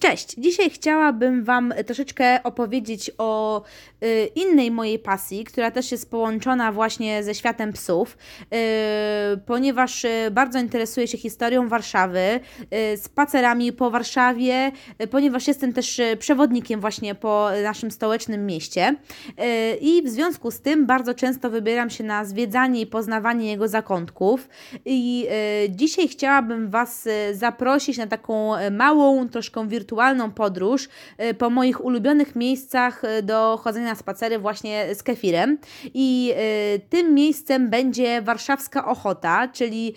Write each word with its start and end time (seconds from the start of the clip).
Cześć! 0.00 0.34
Dzisiaj 0.38 0.70
chciałabym 0.70 1.44
Wam 1.44 1.74
troszeczkę 1.86 2.42
opowiedzieć 2.42 3.10
o 3.18 3.62
y, 4.04 4.30
innej 4.34 4.70
mojej 4.70 4.98
pasji, 4.98 5.44
która 5.44 5.70
też 5.70 5.92
jest 5.92 6.10
połączona 6.10 6.72
właśnie 6.72 7.22
ze 7.22 7.34
światem 7.34 7.72
psów, 7.72 8.18
y, 8.42 9.38
ponieważ 9.46 10.04
y, 10.04 10.30
bardzo 10.32 10.58
interesuję 10.58 11.08
się 11.08 11.18
historią 11.18 11.68
Warszawy, 11.68 12.40
spacerami 12.96 13.72
po 13.72 13.90
Warszawie, 13.90 14.72
ponieważ 15.10 15.48
jestem 15.48 15.72
też 15.72 16.00
przewodnikiem 16.18 16.80
właśnie 16.80 17.14
po 17.14 17.48
naszym 17.62 17.90
stołecznym 17.90 18.46
mieście 18.46 18.96
i 19.80 20.02
w 20.02 20.08
związku 20.08 20.50
z 20.50 20.60
tym 20.60 20.86
bardzo 20.86 21.14
często 21.14 21.50
wybieram 21.50 21.90
się 21.90 22.04
na 22.04 22.24
zwiedzanie 22.24 22.80
i 22.80 22.86
poznawanie 22.86 23.50
jego 23.50 23.68
zakątków 23.68 24.48
i 24.84 25.26
dzisiaj 25.68 26.08
chciałabym 26.08 26.70
Was 26.70 27.08
zaprosić 27.32 27.98
na 27.98 28.06
taką 28.06 28.52
małą, 28.70 29.28
troszkę 29.28 29.68
wirtualną 29.68 29.89
podróż 30.30 30.88
y, 31.30 31.34
po 31.34 31.50
moich 31.50 31.84
ulubionych 31.84 32.36
miejscach 32.36 33.04
y, 33.04 33.22
do 33.22 33.58
chodzenia 33.62 33.86
na 33.86 33.94
spacery 33.94 34.38
właśnie 34.38 34.94
z 34.94 35.02
kefirem. 35.02 35.58
I 35.94 36.34
y, 36.76 36.80
tym 36.88 37.14
miejscem 37.14 37.70
będzie 37.70 38.22
warszawska 38.22 38.86
Ochota, 38.86 39.48
czyli 39.48 39.94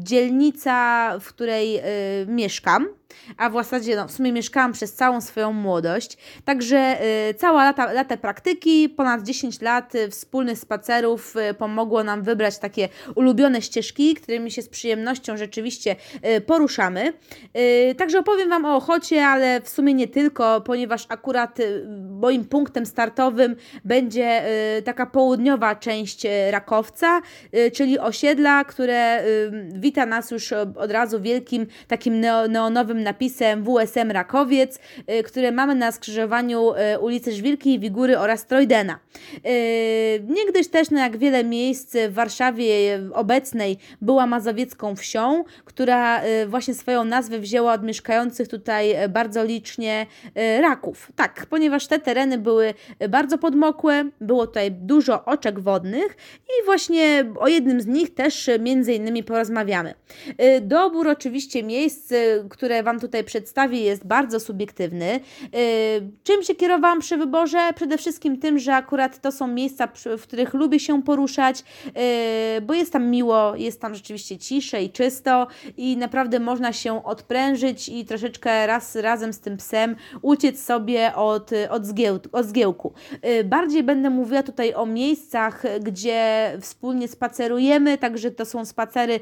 dzielnica, 0.00 1.12
w 1.20 1.28
której 1.28 1.80
mieszkam 2.26 2.88
a 3.36 3.50
w 3.50 3.52
zasadzie 3.52 3.96
no, 3.96 4.08
w 4.08 4.12
sumie 4.12 4.32
mieszkałam 4.32 4.72
przez 4.72 4.94
całą 4.94 5.20
swoją 5.20 5.52
młodość. 5.52 6.16
Także 6.44 7.02
y, 7.30 7.34
cała 7.34 7.64
lata, 7.64 7.92
lata 7.92 8.16
praktyki, 8.16 8.88
ponad 8.88 9.22
10 9.22 9.60
lat 9.60 9.94
y, 9.94 10.10
wspólnych 10.10 10.58
spacerów 10.58 11.36
y, 11.36 11.54
pomogło 11.54 12.04
nam 12.04 12.22
wybrać 12.22 12.58
takie 12.58 12.88
ulubione 13.14 13.62
ścieżki, 13.62 14.14
którymi 14.14 14.50
się 14.50 14.62
z 14.62 14.68
przyjemnością 14.68 15.36
rzeczywiście 15.36 15.96
y, 16.36 16.40
poruszamy. 16.40 17.12
Y, 17.90 17.94
także 17.94 18.18
opowiem 18.18 18.48
Wam 18.48 18.64
o 18.64 18.76
Ochocie, 18.76 19.26
ale 19.26 19.60
w 19.60 19.68
sumie 19.68 19.94
nie 19.94 20.08
tylko, 20.08 20.60
ponieważ 20.60 21.06
akurat 21.08 21.60
y, 21.60 21.86
moim 22.10 22.44
punktem 22.44 22.86
startowym 22.86 23.56
będzie 23.84 24.42
taka 24.84 25.06
południowa 25.06 25.74
część 25.74 26.26
Rakowca, 26.50 27.20
czyli 27.72 27.98
osiedla, 27.98 28.64
które 28.64 29.24
wita 29.74 30.06
nas 30.06 30.30
już 30.30 30.52
od 30.52 30.90
razu 30.90 31.20
wielkim 31.20 31.66
takim 31.88 32.20
neo, 32.20 32.48
neonowym 32.48 32.97
napisem 33.02 33.64
WSM 33.64 34.10
Rakowiec, 34.10 34.78
y, 35.10 35.22
które 35.22 35.52
mamy 35.52 35.74
na 35.74 35.92
skrzyżowaniu 35.92 36.72
y, 36.72 36.98
ulicy 36.98 37.32
Żwirki 37.32 37.74
i 37.74 37.78
Wigury 37.78 38.18
oraz 38.18 38.46
Trojdena. 38.46 38.98
Y, 39.46 40.24
niegdyś 40.28 40.68
też, 40.68 40.90
no 40.90 40.98
jak 40.98 41.16
wiele 41.16 41.44
miejsc 41.44 41.96
w 42.08 42.12
Warszawie 42.12 43.00
obecnej, 43.12 43.78
była 44.00 44.26
mazowiecką 44.26 44.96
wsią, 44.96 45.44
która 45.64 46.20
właśnie 46.46 46.74
swoją 46.74 47.04
nazwę 47.04 47.38
wzięła 47.38 47.72
od 47.72 47.82
mieszkających 47.82 48.48
tutaj 48.48 48.94
bardzo 49.08 49.44
licznie 49.44 50.06
raków. 50.60 51.12
Tak, 51.16 51.46
ponieważ 51.50 51.86
te 51.86 51.98
tereny 51.98 52.38
były 52.38 52.74
bardzo 53.08 53.38
podmokłe, 53.38 54.04
było 54.20 54.46
tutaj 54.46 54.70
dużo 54.70 55.24
oczek 55.24 55.60
wodnych 55.60 56.16
i 56.48 56.64
właśnie 56.64 57.24
o 57.38 57.48
jednym 57.48 57.80
z 57.80 57.86
nich 57.86 58.14
też 58.14 58.50
między 58.60 58.94
innymi 58.94 59.22
porozmawiamy. 59.22 59.94
Dobór 60.60 61.08
oczywiście 61.08 61.62
miejsc, 61.62 62.12
które 62.50 62.82
Wam 62.88 63.00
tutaj 63.00 63.24
przedstawię, 63.24 63.80
jest 63.80 64.06
bardzo 64.06 64.40
subiektywny. 64.40 65.20
Czym 66.22 66.42
się 66.42 66.54
kierowałam 66.54 67.00
przy 67.00 67.16
wyborze? 67.16 67.58
Przede 67.74 67.98
wszystkim 67.98 68.38
tym, 68.38 68.58
że 68.58 68.74
akurat 68.74 69.20
to 69.20 69.32
są 69.32 69.46
miejsca, 69.46 69.88
w 70.18 70.22
których 70.22 70.54
lubię 70.54 70.80
się 70.80 71.02
poruszać, 71.02 71.64
bo 72.62 72.74
jest 72.74 72.92
tam 72.92 73.10
miło, 73.10 73.56
jest 73.56 73.80
tam 73.80 73.94
rzeczywiście 73.94 74.38
cisze 74.38 74.82
i 74.82 74.90
czysto 74.90 75.46
i 75.76 75.96
naprawdę 75.96 76.40
można 76.40 76.72
się 76.72 77.04
odprężyć 77.04 77.88
i 77.88 78.04
troszeczkę 78.04 78.66
raz 78.66 78.96
razem 78.96 79.32
z 79.32 79.40
tym 79.40 79.56
psem 79.56 79.96
uciec 80.22 80.64
sobie 80.64 81.14
od, 81.14 81.50
od, 81.70 81.86
zgieł, 81.86 82.18
od 82.32 82.46
zgiełku. 82.46 82.92
Bardziej 83.44 83.82
będę 83.82 84.10
mówiła 84.10 84.42
tutaj 84.42 84.74
o 84.74 84.86
miejscach, 84.86 85.62
gdzie 85.80 86.52
wspólnie 86.60 87.08
spacerujemy, 87.08 87.98
także 87.98 88.30
to 88.30 88.44
są 88.44 88.64
spacery 88.64 89.20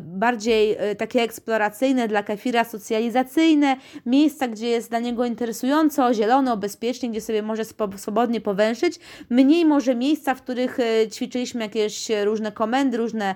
bardziej 0.00 0.76
takie 0.98 1.22
eksploracyjne 1.22 2.08
dla 2.08 2.22
kefira 2.22 2.64
socjalizacyjne, 2.78 3.76
miejsca, 4.06 4.48
gdzie 4.48 4.68
jest 4.68 4.90
dla 4.90 4.98
niego 4.98 5.24
interesująco, 5.24 6.14
zielono, 6.14 6.56
bezpiecznie, 6.56 7.10
gdzie 7.10 7.20
sobie 7.20 7.42
może 7.42 7.62
swobodnie 7.96 8.40
powęszyć, 8.40 8.98
mniej 9.30 9.64
może 9.64 9.94
miejsca, 9.94 10.34
w 10.34 10.42
których 10.42 10.80
e, 10.80 11.08
ćwiczyliśmy 11.08 11.60
jakieś 11.60 12.08
różne 12.24 12.52
komendy, 12.52 12.96
różne 12.96 13.34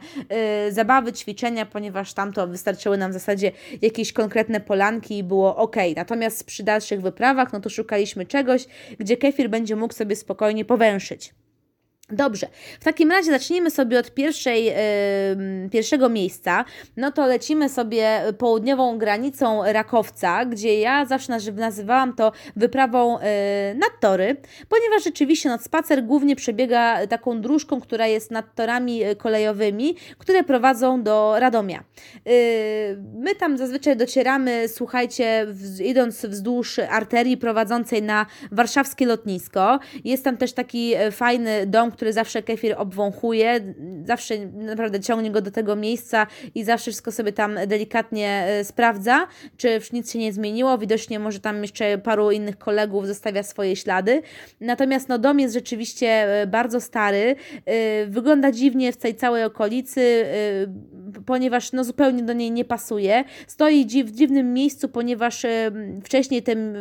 y, 0.68 0.72
zabawy, 0.72 1.12
ćwiczenia, 1.12 1.66
ponieważ 1.66 2.14
tam 2.14 2.32
to 2.32 2.46
wystarczyły 2.46 2.98
nam 2.98 3.10
w 3.10 3.14
zasadzie 3.14 3.52
jakieś 3.82 4.12
konkretne 4.12 4.60
polanki 4.60 5.18
i 5.18 5.22
było 5.22 5.56
ok. 5.56 5.76
Natomiast 5.96 6.44
przy 6.44 6.62
dalszych 6.62 7.02
wyprawach, 7.02 7.52
no 7.52 7.60
to 7.60 7.70
szukaliśmy 7.70 8.26
czegoś, 8.26 8.66
gdzie 8.98 9.16
kefir 9.16 9.50
będzie 9.50 9.76
mógł 9.76 9.94
sobie 9.94 10.16
spokojnie 10.16 10.64
powęszyć. 10.64 11.39
Dobrze, 12.12 12.46
w 12.80 12.84
takim 12.84 13.10
razie 13.10 13.30
zacznijmy 13.30 13.70
sobie 13.70 13.98
od 13.98 14.14
pierwszej, 14.14 14.64
yy, 14.64 14.72
pierwszego 15.70 16.08
miejsca. 16.08 16.64
No 16.96 17.12
to 17.12 17.26
lecimy 17.26 17.68
sobie 17.68 18.22
południową 18.38 18.98
granicą 18.98 19.62
Rakowca, 19.64 20.44
gdzie 20.44 20.80
ja 20.80 21.06
zawsze 21.06 21.38
nazywałam 21.54 22.14
to 22.14 22.32
wyprawą 22.56 23.12
yy, 23.12 23.18
nad 23.74 24.00
tory, 24.00 24.36
ponieważ 24.68 25.04
rzeczywiście 25.04 25.48
no, 25.48 25.58
spacer 25.58 26.04
głównie 26.04 26.36
przebiega 26.36 27.06
taką 27.06 27.40
dróżką, 27.40 27.80
która 27.80 28.06
jest 28.06 28.30
nad 28.30 28.54
torami 28.54 29.02
kolejowymi, 29.18 29.96
które 30.18 30.44
prowadzą 30.44 31.02
do 31.02 31.34
Radomia. 31.38 31.84
Yy, 32.24 32.32
my 33.14 33.34
tam 33.34 33.58
zazwyczaj 33.58 33.96
docieramy, 33.96 34.68
słuchajcie, 34.68 35.46
w, 35.48 35.80
idąc 35.80 36.26
wzdłuż 36.26 36.78
arterii 36.78 37.36
prowadzącej 37.36 38.02
na 38.02 38.26
warszawskie 38.52 39.06
lotnisko. 39.06 39.78
Jest 40.04 40.24
tam 40.24 40.36
też 40.36 40.52
taki 40.52 40.94
fajny 41.12 41.66
dom, 41.66 41.92
który 42.00 42.12
zawsze 42.12 42.42
kefir 42.42 42.74
obwąchuje, 42.78 43.60
zawsze 44.04 44.34
naprawdę 44.46 45.00
ciągnie 45.00 45.30
go 45.30 45.40
do 45.40 45.50
tego 45.50 45.76
miejsca 45.76 46.26
i 46.54 46.64
zawsze 46.64 46.90
wszystko 46.90 47.12
sobie 47.12 47.32
tam 47.32 47.58
delikatnie 47.66 48.44
e, 48.48 48.64
sprawdza, 48.64 49.26
czy 49.56 49.80
nic 49.92 50.12
się 50.12 50.18
nie 50.18 50.32
zmieniło. 50.32 50.78
Widocznie 50.78 51.18
może 51.18 51.40
tam 51.40 51.62
jeszcze 51.62 51.98
paru 51.98 52.30
innych 52.30 52.58
kolegów 52.58 53.06
zostawia 53.06 53.42
swoje 53.42 53.76
ślady. 53.76 54.22
Natomiast 54.60 55.08
no, 55.08 55.18
dom 55.18 55.40
jest 55.40 55.54
rzeczywiście 55.54 56.08
e, 56.08 56.46
bardzo 56.46 56.80
stary, 56.80 57.36
e, 57.66 58.06
wygląda 58.06 58.52
dziwnie 58.52 58.92
w 58.92 58.96
tej 58.96 59.14
całej 59.14 59.44
okolicy, 59.44 60.26
ponieważ 61.26 61.72
no, 61.72 61.84
zupełnie 61.84 62.22
do 62.22 62.32
niej 62.32 62.50
nie 62.50 62.64
pasuje. 62.64 63.24
Stoi 63.46 63.84
w 64.04 64.10
dziwnym 64.10 64.52
miejscu, 64.52 64.88
ponieważ 64.88 65.46
wcześniej, 66.04 66.42
tym, 66.42 66.74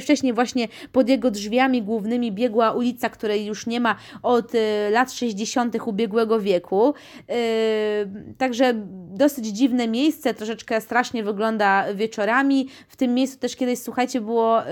wcześniej 0.00 0.32
właśnie 0.32 0.68
pod 0.92 1.08
jego 1.08 1.30
drzwiami 1.30 1.82
głównymi 1.82 2.32
biegła 2.32 2.72
ulica, 2.72 3.08
której 3.08 3.46
już 3.46 3.66
nie 3.66 3.80
ma 3.80 3.96
od 4.22 4.54
y, 4.54 4.58
lat 4.90 5.12
60. 5.12 5.76
ubiegłego 5.86 6.40
wieku. 6.40 6.94
Y, 7.30 8.34
także 8.38 8.74
dosyć 9.14 9.46
dziwne 9.46 9.88
miejsce, 9.88 10.34
troszeczkę 10.34 10.80
strasznie 10.80 11.24
wygląda 11.24 11.94
wieczorami. 11.94 12.68
W 12.88 12.96
tym 12.96 13.14
miejscu 13.14 13.38
też 13.38 13.56
kiedyś, 13.56 13.78
słuchajcie, 13.78 14.20
było 14.20 14.62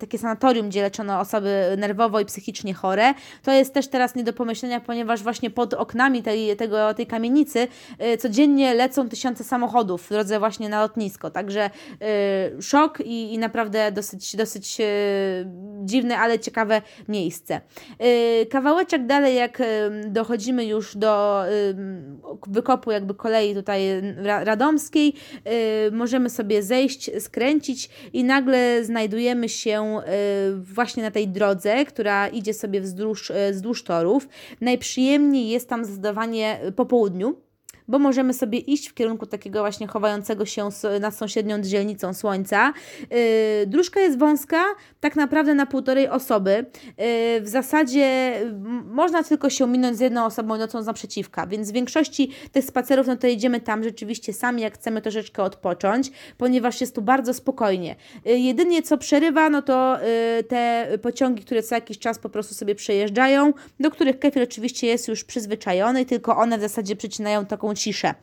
takie 0.00 0.18
sanatorium, 0.18 0.68
gdzie 0.68 0.82
leczono 0.82 1.20
osoby 1.20 1.74
nerwowo 1.78 2.20
i 2.20 2.24
psychicznie 2.24 2.74
chore. 2.74 3.14
To 3.42 3.52
jest 3.52 3.74
też 3.74 3.88
teraz 3.88 4.14
nie 4.14 4.24
do 4.24 4.32
pomyślenia, 4.32 4.80
ponieważ 4.80 5.22
właśnie 5.22 5.50
pod 5.50 5.74
oknami 5.74 6.22
tej, 6.22 6.56
tego, 6.56 6.94
tej 6.94 7.06
kamienicy 7.06 7.68
codziennie 8.18 8.74
lecą 8.74 9.08
tysiące 9.08 9.44
samochodów 9.44 10.06
w 10.06 10.08
drodze 10.08 10.38
właśnie 10.38 10.68
na 10.68 10.80
lotnisko. 10.80 11.30
Także 11.30 11.70
szok 12.60 13.00
i, 13.00 13.34
i 13.34 13.38
naprawdę 13.38 13.92
dosyć, 13.92 14.36
dosyć 14.36 14.78
dziwne, 15.82 16.18
ale 16.18 16.38
ciekawe 16.38 16.82
miejsce. 17.08 17.60
Kawałeczek 18.50 19.06
dalej, 19.06 19.36
jak 19.36 19.62
dochodzimy 20.06 20.64
już 20.64 20.96
do 20.96 21.42
wykopu 22.46 22.90
jakby 22.90 23.14
kolei 23.14 23.54
tutaj 23.54 23.82
radomskiej, 24.22 25.14
możemy 25.92 26.30
sobie 26.30 26.62
zejść, 26.62 27.10
skręcić 27.22 27.90
i 28.12 28.24
nagle 28.24 28.84
znajdujemy 28.84 29.48
się 29.48 30.00
właśnie 30.54 31.02
na 31.02 31.10
tej 31.10 31.28
drodze, 31.28 31.84
która 31.84 32.28
idzie 32.28 32.54
sobie 32.54 32.80
wzdłuż, 32.80 33.32
wzdłuż 33.52 33.84
torów. 33.84 34.28
Najprzyjemniej 34.60 35.48
jest 35.48 35.68
tam 35.68 35.84
zdecydowanie 35.84 36.60
po 36.76 36.86
południu, 36.86 37.36
bo 37.88 37.98
możemy 37.98 38.34
sobie 38.34 38.58
iść 38.58 38.88
w 38.88 38.94
kierunku 38.94 39.26
takiego 39.26 39.60
właśnie 39.60 39.86
chowającego 39.86 40.46
się 40.46 40.68
nad 41.00 41.14
sąsiednią 41.14 41.60
dzielnicą 41.60 42.14
słońca. 42.14 42.72
Yy, 43.00 43.66
dróżka 43.66 44.00
jest 44.00 44.18
wąska, 44.18 44.64
tak 45.00 45.16
naprawdę 45.16 45.54
na 45.54 45.66
półtorej 45.66 46.08
osoby. 46.08 46.50
Yy, 46.50 47.40
w 47.40 47.48
zasadzie 47.48 48.34
można 48.84 49.22
tylko 49.22 49.50
się 49.50 49.66
minąć 49.66 49.96
z 49.96 50.00
jedną 50.00 50.24
osobą 50.24 50.56
idącą 50.56 50.82
naprzeciwka, 50.82 51.46
więc 51.46 51.70
w 51.70 51.72
większości 51.74 52.30
tych 52.52 52.64
spacerów 52.64 53.06
no 53.06 53.16
to 53.16 53.26
jedziemy 53.26 53.60
tam 53.60 53.84
rzeczywiście 53.84 54.32
sami, 54.32 54.62
jak 54.62 54.74
chcemy 54.74 55.02
troszeczkę 55.02 55.42
odpocząć, 55.42 56.10
ponieważ 56.38 56.80
jest 56.80 56.94
tu 56.94 57.02
bardzo 57.02 57.34
spokojnie. 57.34 57.96
Yy, 58.24 58.38
jedynie 58.38 58.82
co 58.82 58.98
przerywa, 58.98 59.50
no 59.50 59.62
to 59.62 59.98
te 60.48 60.88
pociągi, 61.02 61.44
które 61.44 61.62
co 61.62 61.74
jakiś 61.74 61.98
czas 61.98 62.18
po 62.18 62.28
prostu 62.28 62.54
sobie 62.54 62.74
przejeżdżają, 62.74 63.52
do 63.80 63.90
których 63.90 64.18
kefir 64.18 64.42
oczywiście 64.42 64.86
jest 64.86 65.08
już 65.08 65.24
przyzwyczajony, 65.24 66.06
tylko 66.06 66.36
one 66.36 66.58
w 66.58 66.60
zasadzie 66.60 66.96
przycinają 66.96 67.46
taką 67.46 67.73
Montixa. 67.74 68.16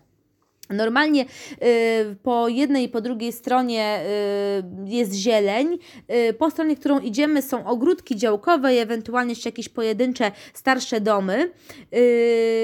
Normalnie 0.69 1.25
y, 1.63 2.15
po 2.23 2.47
jednej 2.47 2.83
i 2.83 2.89
po 2.89 3.01
drugiej 3.01 3.31
stronie 3.31 4.01
y, 4.85 4.89
jest 4.89 5.13
zieleń. 5.13 5.77
Y, 6.29 6.33
po 6.33 6.51
stronie, 6.51 6.75
którą 6.75 6.99
idziemy, 6.99 7.41
są 7.41 7.65
ogródki 7.65 8.15
działkowe 8.15 8.75
i 8.75 8.77
ewentualnie 8.77 9.31
jeszcze 9.31 9.49
jakieś 9.49 9.69
pojedyncze, 9.69 10.31
starsze 10.53 11.01
domy. 11.01 11.51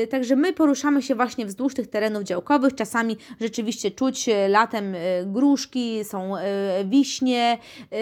Także 0.10 0.36
my 0.36 0.54
poruszamy 0.54 1.02
się 1.02 1.16
właśnie 1.16 1.46
wzdłuż 1.46 1.74
tych 1.74 1.88
terenów 1.88 2.24
działkowych. 2.24 2.76
Czasami 2.76 3.18
rzeczywiście 3.42 3.92
czuć 3.92 4.30
latem 4.50 4.96
gruszki, 5.26 6.04
są 6.04 6.34
wiśnie. 6.86 7.58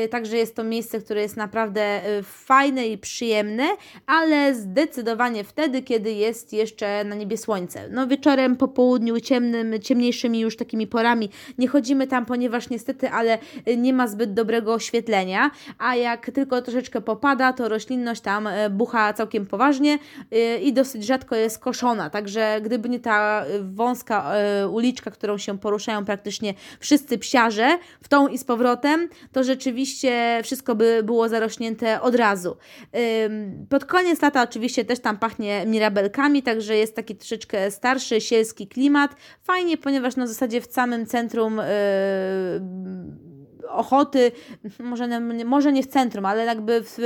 Także 0.10 0.38
jest 0.38 0.56
to 0.56 0.64
miejsce, 0.64 1.00
które 1.00 1.22
jest 1.22 1.38
naprawdę 1.38 2.02
fajne 2.24 2.88
i 2.88 2.98
przyjemne, 2.98 3.64
ale 4.06 4.56
zdecydowanie 4.56 5.44
wtedy, 5.44 5.82
kiedy 5.82 6.12
jest 6.12 6.54
jeszcze 6.54 7.04
na 7.04 7.16
niebie 7.16 7.38
słońce. 7.38 7.90
No 7.92 8.08
wieczorem, 8.08 8.56
po 8.56 8.68
południu 8.68 9.20
ciemnym, 9.20 9.80
ciemnym 9.82 9.95
ciemniejszymi 9.96 10.40
już 10.40 10.58
takimi 10.58 10.88
porami 10.88 11.30
nie 11.58 11.68
chodzimy 11.68 12.08
tam, 12.08 12.26
ponieważ 12.26 12.70
niestety, 12.70 13.10
ale 13.10 13.38
nie 13.78 13.94
ma 13.94 14.08
zbyt 14.08 14.34
dobrego 14.34 14.74
oświetlenia, 14.74 15.52
a 15.78 15.96
jak 15.96 16.32
tylko 16.32 16.62
troszeczkę 16.62 17.02
popada, 17.02 17.54
to 17.54 17.70
roślinność 17.70 18.22
tam 18.22 18.48
e, 18.48 18.70
bucha 18.70 19.14
całkiem 19.14 19.46
poważnie 19.46 20.00
e, 20.32 20.58
i 20.58 20.74
dosyć 20.74 21.06
rzadko 21.06 21.36
jest 21.36 21.60
koszona, 21.60 22.10
także 22.10 22.62
gdyby 22.64 22.90
nie 22.90 23.00
ta 23.00 23.46
wąska 23.62 24.32
uliczka, 24.72 25.12
którą 25.12 25.38
się 25.38 25.60
poruszają 25.60 26.06
praktycznie 26.06 26.54
wszyscy 26.80 27.18
psiarze, 27.18 27.78
w 28.02 28.08
tą 28.08 28.28
i 28.28 28.38
z 28.38 28.44
powrotem, 28.44 29.10
to 29.32 29.44
rzeczywiście 29.44 30.42
wszystko 30.44 30.76
by 30.76 31.02
było 31.04 31.30
zarośnięte 31.30 32.02
od 32.02 32.16
razu. 32.16 32.58
Pod 33.70 33.86
koniec 33.86 34.22
lata 34.22 34.44
oczywiście 34.44 34.86
też 34.86 35.00
tam 35.00 35.18
pachnie 35.18 35.66
mirabelkami, 35.66 36.44
także 36.44 36.78
jest 36.78 36.96
taki 36.96 37.16
troszeczkę 37.16 37.72
starszy, 37.72 38.22
sielski 38.22 38.68
klimat. 38.68 39.16
Fajnie 39.44 39.75
ponieważ 39.78 40.16
na 40.16 40.28
zasadzie 40.28 40.62
w 40.62 40.66
samym 40.66 41.06
centrum 41.06 41.58
yy, 41.58 41.64
Ochoty, 43.70 44.32
może, 44.80 45.20
może 45.46 45.72
nie 45.72 45.84
w 45.84 45.88
centrum, 45.88 46.26
ale 46.26 46.46
jakby 46.46 46.82
w, 46.84 46.98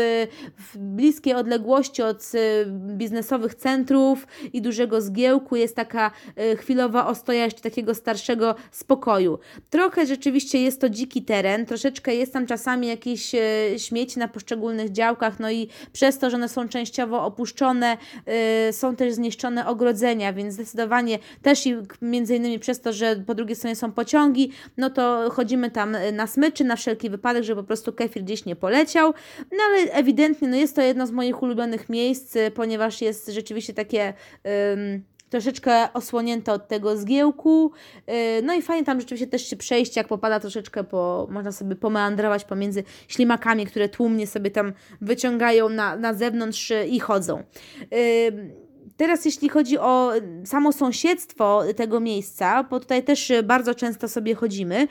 w 0.58 0.78
bliskiej 0.78 1.34
odległości 1.34 2.02
od 2.02 2.32
y, 2.36 2.66
biznesowych 2.72 3.56
centrów 3.56 4.28
i 4.54 4.62
dużego 4.62 5.02
zgiełku 5.02 5.56
jest 5.56 5.76
taka 5.76 6.12
y, 6.54 6.58
chwilowa 6.58 7.08
ostoja 7.08 7.46
jeszcze 7.46 7.62
takiego 7.62 7.96
starszego 7.96 8.56
spokoju. 8.72 9.40
Trochę 9.70 10.06
rzeczywiście 10.06 10.62
jest 10.62 10.82
to 10.82 10.90
dziki 10.90 11.22
teren, 11.22 11.66
troszeczkę 11.66 12.16
jest 12.16 12.34
tam 12.34 12.48
czasami 12.48 12.88
jakieś 12.88 13.36
y, 13.36 13.40
śmieci 13.78 14.20
na 14.20 14.28
poszczególnych 14.28 14.92
działkach, 14.92 15.40
no 15.40 15.52
i 15.52 15.70
przez 15.94 16.20
to, 16.20 16.30
że 16.30 16.38
one 16.38 16.50
są 16.50 16.70
częściowo 16.70 17.26
opuszczone, 17.26 17.98
są 18.72 18.96
też 18.96 19.14
zniszczone 19.14 19.68
ogrodzenia, 19.68 20.34
więc 20.34 20.54
zdecydowanie 20.54 21.20
też 21.42 21.68
i 21.68 21.76
między 22.02 22.36
innymi 22.36 22.60
przez 22.60 22.82
to, 22.82 22.94
że 22.94 23.16
po 23.16 23.36
drugiej 23.36 23.56
stronie 23.56 23.76
są 23.76 23.92
pociągi, 23.92 24.52
no 24.78 24.90
to 24.90 25.30
chodzimy 25.32 25.72
tam 25.72 25.98
na 26.14 26.28
smycz, 26.28 26.49
czy 26.52 26.64
na 26.64 26.76
wszelki 26.76 27.10
wypadek, 27.10 27.44
żeby 27.44 27.62
po 27.62 27.68
prostu 27.68 27.94
kefir 27.94 28.24
gdzieś 28.24 28.46
nie 28.46 28.56
poleciał. 28.56 29.14
No 29.52 29.58
ale 29.70 29.92
ewidentnie 29.92 30.48
no 30.48 30.56
jest 30.56 30.76
to 30.76 30.82
jedno 30.82 31.08
z 31.08 31.12
moich 31.12 31.44
ulubionych 31.44 31.90
miejsc, 31.90 32.38
ponieważ 32.56 33.02
jest 33.02 33.28
rzeczywiście 33.28 33.74
takie. 33.74 34.14
Um, 34.44 35.04
troszeczkę 35.30 35.94
osłonięte 35.94 36.54
od 36.54 36.68
tego 36.68 36.98
zgiełku. 36.98 37.72
Y, 38.10 38.42
no 38.44 38.54
i 38.54 38.62
fajnie 38.62 38.86
tam 38.86 39.00
rzeczywiście 39.00 39.28
też 39.28 39.50
się 39.50 39.56
przejść, 39.56 39.96
jak 39.96 40.08
popada 40.08 40.40
troszeczkę, 40.40 40.84
po, 40.84 41.28
można 41.32 41.52
sobie 41.52 41.76
pomeandrować 41.76 42.46
pomiędzy 42.46 42.84
ślimakami, 43.08 43.66
które 43.66 43.90
tłumnie 43.90 44.28
sobie 44.28 44.52
tam 44.52 44.74
wyciągają 45.02 45.70
na, 45.70 45.96
na 45.96 46.14
zewnątrz 46.14 46.74
i 46.90 47.00
chodzą. 47.00 47.44
Teraz 48.98 49.26
jeśli 49.26 49.50
chodzi 49.50 49.78
o 49.78 50.12
samo 50.46 50.72
sąsiedztwo 50.72 51.64
tego 51.76 52.00
miejsca, 52.00 52.64
bo 52.64 52.80
tutaj 52.80 53.04
też 53.04 53.32
bardzo 53.44 53.76
często 53.76 54.08
sobie 54.08 54.36
chodzimy, 54.36 54.88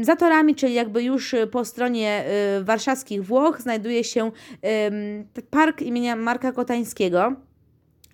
y, 0.00 0.04
za 0.04 0.16
torami, 0.16 0.54
czyli 0.54 0.74
jakby 0.74 1.02
już 1.02 1.34
po 1.50 1.64
stronie 1.64 2.24
y, 2.60 2.64
warszawskich 2.64 3.24
Włoch 3.24 3.60
znajduje 3.60 4.04
się 4.04 4.30
park 5.50 5.82
imienia 5.82 6.16
Marka 6.16 6.52
Kotańskiego. 6.52 7.36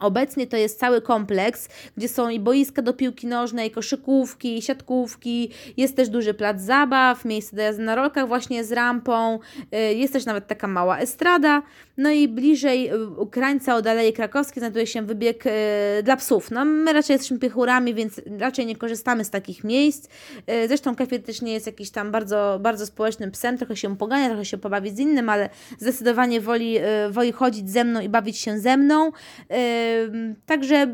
Obecnie 0.03 0.47
to 0.47 0.57
jest 0.57 0.79
cały 0.79 1.03
kompleks, 1.03 1.69
gdzie 1.97 2.09
są 2.09 2.29
i 2.29 2.41
boiska 2.41 2.83
do 2.83 2.93
piłki 2.93 3.27
nożnej, 3.27 3.71
koszykówki, 3.71 4.63
siatkówki, 4.63 5.51
jest 5.77 5.97
też 5.97 6.09
duży 6.09 6.35
plac 6.35 6.61
zabaw, 6.61 7.25
miejsce 7.25 7.57
do 7.57 7.63
jazdy 7.63 7.83
na 7.83 7.95
rolkach 7.95 8.29
właśnie 8.29 8.65
z 8.65 8.73
rampą, 8.73 9.39
y, 9.75 9.95
jest 9.95 10.13
też 10.13 10.25
nawet 10.25 10.47
taka 10.47 10.69
mała 10.69 10.99
estrada, 10.99 11.63
no 11.97 12.11
i 12.11 12.29
bliżej 12.29 12.91
y, 12.91 13.27
krańca 13.31 13.77
od 13.77 13.87
Aleje 13.87 14.13
Krakowskiej 14.13 14.61
znajduje 14.61 14.87
się 14.87 15.03
wybieg 15.03 15.47
y, 15.47 15.51
dla 16.03 16.17
psów. 16.17 16.51
No 16.51 16.65
my 16.65 16.93
raczej 16.93 17.15
jesteśmy 17.15 17.39
piechurami, 17.39 17.95
więc 17.95 18.21
raczej 18.39 18.67
nie 18.67 18.77
korzystamy 18.77 19.25
z 19.25 19.31
takich 19.31 19.65
miejsc. 19.65 20.09
Zresztą 20.69 20.97
Kefir 20.97 21.23
też 21.23 21.43
nie 21.43 21.53
jest 21.53 21.67
jakiś 21.67 21.91
tam 21.91 22.11
bardzo, 22.11 22.59
bardzo 22.61 22.87
społecznym 22.87 23.31
psem, 23.31 23.59
trochę 23.59 23.77
się 23.77 23.97
pogania, 23.97 24.29
trochę 24.29 24.45
się 24.45 24.59
pobawi 24.59 24.91
z 24.91 24.99
innym, 24.99 25.29
ale 25.29 25.51
zdecydowanie 25.79 26.41
woli, 26.41 26.79
woli 27.11 27.33
chodzić 27.33 27.71
ze 27.71 27.85
mną 27.85 28.01
i 28.01 28.09
bawić 28.09 28.39
się 28.39 28.59
ze 28.59 28.77
mną. 28.77 29.13
Także 30.47 30.87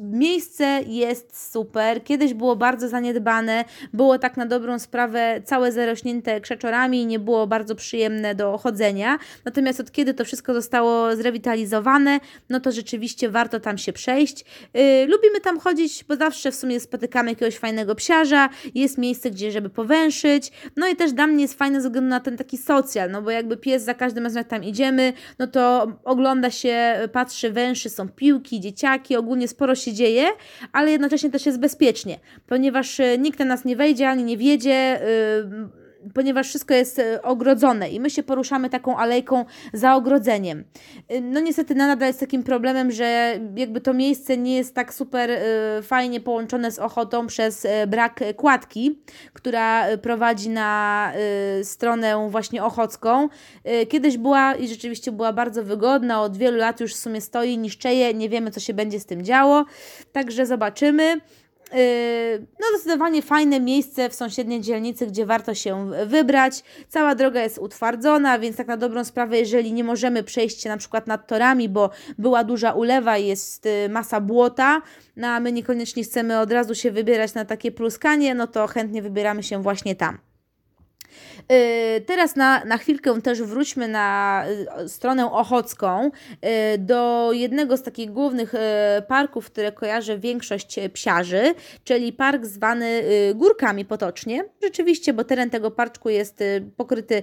Miejsce 0.00 0.80
jest 0.86 1.52
super. 1.52 2.04
Kiedyś 2.04 2.34
było 2.34 2.56
bardzo 2.56 2.88
zaniedbane, 2.88 3.64
było 3.92 4.18
tak 4.18 4.36
na 4.36 4.46
dobrą 4.46 4.78
sprawę 4.78 5.42
całe 5.44 5.72
zarośnięte 5.72 6.40
krzeczorami 6.40 7.02
i 7.02 7.06
nie 7.06 7.18
było 7.18 7.46
bardzo 7.46 7.74
przyjemne 7.74 8.34
do 8.34 8.58
chodzenia. 8.58 9.18
Natomiast 9.44 9.80
od 9.80 9.92
kiedy 9.92 10.14
to 10.14 10.24
wszystko 10.24 10.54
zostało 10.54 11.16
zrewitalizowane, 11.16 12.20
no 12.50 12.60
to 12.60 12.72
rzeczywiście 12.72 13.30
warto 13.30 13.60
tam 13.60 13.78
się 13.78 13.92
przejść. 13.92 14.44
Yy, 14.74 15.06
lubimy 15.06 15.40
tam 15.40 15.58
chodzić, 15.60 16.04
bo 16.04 16.16
zawsze 16.16 16.50
w 16.50 16.54
sumie 16.54 16.80
spotykamy 16.80 17.30
jakiegoś 17.30 17.58
fajnego 17.58 17.94
psiarza, 17.94 18.48
jest 18.74 18.98
miejsce, 18.98 19.30
gdzie 19.30 19.52
żeby 19.52 19.70
powęszyć. 19.70 20.52
No 20.76 20.88
i 20.88 20.96
też 20.96 21.12
dla 21.12 21.26
mnie 21.26 21.42
jest 21.42 21.58
fajne 21.58 21.80
ze 21.80 21.88
względu 21.88 22.10
na 22.10 22.20
ten 22.20 22.36
taki 22.36 22.58
socjal, 22.58 23.10
no 23.10 23.22
bo 23.22 23.30
jakby 23.30 23.56
pies 23.56 23.82
za 23.82 23.94
każdym 23.94 24.24
razem 24.24 24.40
jak 24.40 24.48
tam 24.48 24.64
idziemy, 24.64 25.12
no 25.38 25.46
to 25.46 25.92
ogląda 26.04 26.50
się, 26.50 27.08
patrzy, 27.12 27.50
węszy, 27.50 27.90
są 27.90 28.08
piłki, 28.08 28.60
dzieciaki, 28.60 29.16
ogólnie 29.16 29.48
sporo 29.48 29.74
się 29.74 29.85
się 29.86 29.92
dzieje, 29.92 30.28
ale 30.72 30.90
jednocześnie 30.90 31.30
też 31.30 31.46
jest 31.46 31.60
bezpiecznie, 31.60 32.18
ponieważ 32.46 33.00
e, 33.00 33.18
nikt 33.18 33.38
na 33.38 33.44
nas 33.44 33.64
nie 33.64 33.76
wejdzie 33.76 34.08
ani 34.08 34.24
nie 34.24 34.36
wiedzie. 34.36 35.00
Yy, 35.50 35.85
ponieważ 36.14 36.48
wszystko 36.48 36.74
jest 36.74 36.98
e, 36.98 37.22
ogrodzone 37.22 37.90
i 37.90 38.00
my 38.00 38.10
się 38.10 38.22
poruszamy 38.22 38.70
taką 38.70 38.96
alejką 38.96 39.44
za 39.72 39.94
ogrodzeniem. 39.94 40.64
E, 41.08 41.20
no 41.20 41.40
niestety 41.40 41.74
nadal 41.74 42.08
jest 42.08 42.20
takim 42.20 42.42
problemem, 42.42 42.90
że 42.90 43.38
jakby 43.56 43.80
to 43.80 43.94
miejsce 43.94 44.36
nie 44.36 44.56
jest 44.56 44.74
tak 44.74 44.94
super 44.94 45.30
e, 45.30 45.42
fajnie 45.82 46.20
połączone 46.20 46.70
z 46.70 46.78
Ochotą 46.78 47.26
przez 47.26 47.66
brak 47.86 48.20
kładki, 48.36 49.02
która 49.32 49.96
prowadzi 49.96 50.48
na 50.48 51.12
stronę 51.62 52.28
właśnie 52.30 52.64
ochocką. 52.64 53.28
Kiedyś 53.88 54.18
była 54.18 54.54
i 54.54 54.68
rzeczywiście 54.68 55.12
była 55.12 55.32
bardzo 55.32 55.64
wygodna, 55.64 56.22
od 56.22 56.36
wielu 56.36 56.56
lat 56.56 56.80
już 56.80 56.94
w 56.94 56.98
sumie 56.98 57.20
stoi, 57.20 57.58
niszczeje, 57.58 58.14
nie 58.14 58.28
wiemy 58.28 58.50
co 58.50 58.60
się 58.60 58.74
będzie 58.74 59.00
z 59.00 59.06
tym 59.06 59.24
działo, 59.24 59.64
także 60.12 60.46
zobaczymy. 60.46 61.20
Yy, 61.72 62.46
no 62.60 62.66
zdecydowanie 62.78 63.22
fajne 63.22 63.60
miejsce 63.60 64.08
w 64.08 64.14
sąsiedniej 64.14 64.60
dzielnicy, 64.60 65.06
gdzie 65.06 65.26
warto 65.26 65.54
się 65.54 65.90
wybrać. 66.06 66.62
Cała 66.88 67.14
droga 67.14 67.42
jest 67.42 67.58
utwardzona, 67.58 68.38
więc 68.38 68.56
tak 68.56 68.66
na 68.66 68.76
dobrą 68.76 69.04
sprawę, 69.04 69.38
jeżeli 69.38 69.72
nie 69.72 69.84
możemy 69.84 70.22
przejść 70.22 70.62
się 70.62 70.68
na 70.68 70.76
przykład 70.76 71.06
nad 71.06 71.26
torami, 71.26 71.68
bo 71.68 71.90
była 72.18 72.44
duża 72.44 72.72
ulewa 72.72 73.18
i 73.18 73.26
jest 73.26 73.66
y, 73.66 73.88
masa 73.88 74.20
błota, 74.20 74.82
no 75.16 75.28
a 75.28 75.40
my 75.40 75.52
niekoniecznie 75.52 76.04
chcemy 76.04 76.40
od 76.40 76.52
razu 76.52 76.74
się 76.74 76.90
wybierać 76.90 77.34
na 77.34 77.44
takie 77.44 77.72
pluskanie, 77.72 78.34
no 78.34 78.46
to 78.46 78.66
chętnie 78.66 79.02
wybieramy 79.02 79.42
się 79.42 79.62
właśnie 79.62 79.96
tam. 79.96 80.25
Y, 81.52 82.00
teraz 82.00 82.36
na, 82.36 82.64
na 82.64 82.78
chwilkę 82.78 83.22
też 83.22 83.42
wróćmy 83.42 83.88
na 83.88 84.44
y, 84.84 84.88
stronę 84.88 85.32
ochocką, 85.32 86.10
y, 86.74 86.78
do 86.78 87.30
jednego 87.32 87.76
z 87.76 87.82
takich 87.82 88.10
głównych 88.10 88.52
parków, 89.08 89.50
które 89.50 89.72
kojarzy 89.72 90.18
większość 90.18 90.76
psiarzy, 90.92 91.54
czyli 91.84 92.12
park 92.12 92.46
zwany 92.46 93.02
Górkami 93.34 93.84
potocznie. 93.84 94.44
Rzeczywiście, 94.62 95.12
bo 95.12 95.24
teren 95.24 95.50
tego 95.50 95.70
parku 95.70 96.08
jest 96.08 96.44
pokryty 96.76 97.22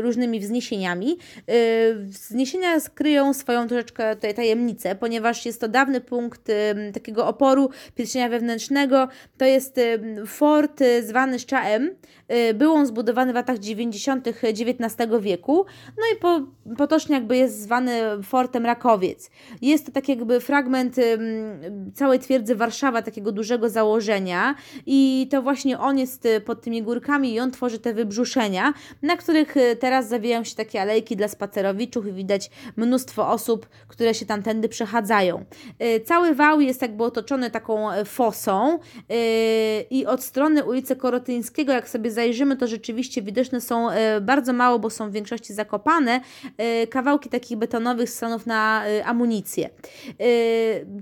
różnymi 0.00 0.40
wzniesieniami. 0.40 1.18
Wzniesienia 2.04 2.80
skryją 2.80 3.34
swoją 3.34 3.68
troszeczkę 3.68 4.14
tutaj 4.14 4.34
tajemnicę, 4.34 4.94
ponieważ 4.94 5.46
jest 5.46 5.60
to 5.60 5.68
dawny 5.68 6.00
punkt 6.00 6.42
takiego 6.94 7.26
oporu 7.26 7.70
pierścienia 7.94 8.28
wewnętrznego. 8.28 9.08
To 9.38 9.44
jest 9.44 9.80
fort 10.26 10.80
zwany 11.02 11.38
Szczaem. 11.38 11.90
Był 12.54 12.72
on 12.72 12.86
zbudowany 12.86 13.32
w 13.32 13.34
latach 13.34 13.58
90. 13.58 14.28
XIX 14.42 14.86
wieku. 15.20 15.66
No 15.96 16.02
i 16.14 16.20
po, 16.20 16.40
potocznie 16.76 17.14
jakby 17.14 17.36
jest 17.36 17.62
zwany 17.62 18.00
Fortem 18.22 18.66
Rakowiec. 18.66 19.30
Jest 19.62 19.86
to 19.86 19.92
tak 19.92 20.08
jakby 20.08 20.40
fragment 20.40 20.96
całej 21.94 22.18
twierdzy 22.18 22.54
Warszawa, 22.54 23.02
takiego 23.02 23.32
dużego 23.32 23.68
założenia 23.68 24.54
i 24.86 25.28
to 25.30 25.42
właśnie 25.42 25.78
on 25.78 25.98
jest 25.98 26.26
y, 26.26 26.40
pod 26.40 26.62
tymi 26.62 26.82
górkami 26.82 27.34
i 27.34 27.40
on 27.40 27.50
tworzy 27.50 27.78
te 27.78 27.94
wybrzuszenia, 27.94 28.74
na 29.02 29.16
których 29.16 29.56
y, 29.56 29.76
teraz 29.76 30.08
zawijają 30.08 30.44
się 30.44 30.54
takie 30.54 30.80
alejki 30.80 31.16
dla 31.16 31.28
spacerowiczów 31.28 32.06
i 32.06 32.12
widać 32.12 32.50
mnóstwo 32.76 33.30
osób, 33.30 33.68
które 33.88 34.14
się 34.14 34.26
tam 34.26 34.42
tędy 34.42 34.68
przechadzają. 34.68 35.44
Y, 35.82 36.00
cały 36.00 36.34
wał 36.34 36.60
jest 36.60 36.82
jakby 36.82 37.04
otoczony 37.04 37.50
taką 37.50 37.90
e, 37.90 38.04
fosą 38.04 38.78
i 39.90 40.06
od 40.06 40.22
strony 40.22 40.64
ulicy 40.64 40.96
Korotyńskiego, 40.96 41.72
jak 41.72 41.88
sobie 41.88 42.10
zajrzymy, 42.16 42.56
to 42.56 42.66
rzeczywiście 42.66 43.22
widoczne 43.22 43.60
są 43.60 43.90
e, 43.90 44.20
bardzo 44.20 44.52
mało, 44.52 44.78
bo 44.78 44.90
są 44.90 45.10
w 45.10 45.12
większości 45.12 45.54
zakopane, 45.54 46.20
e, 46.58 46.86
kawałki 46.86 47.28
takich 47.28 47.58
betonowych 47.58 48.10
stanów 48.10 48.46
na 48.46 48.86
e, 48.86 49.04
amunicję. 49.04 49.70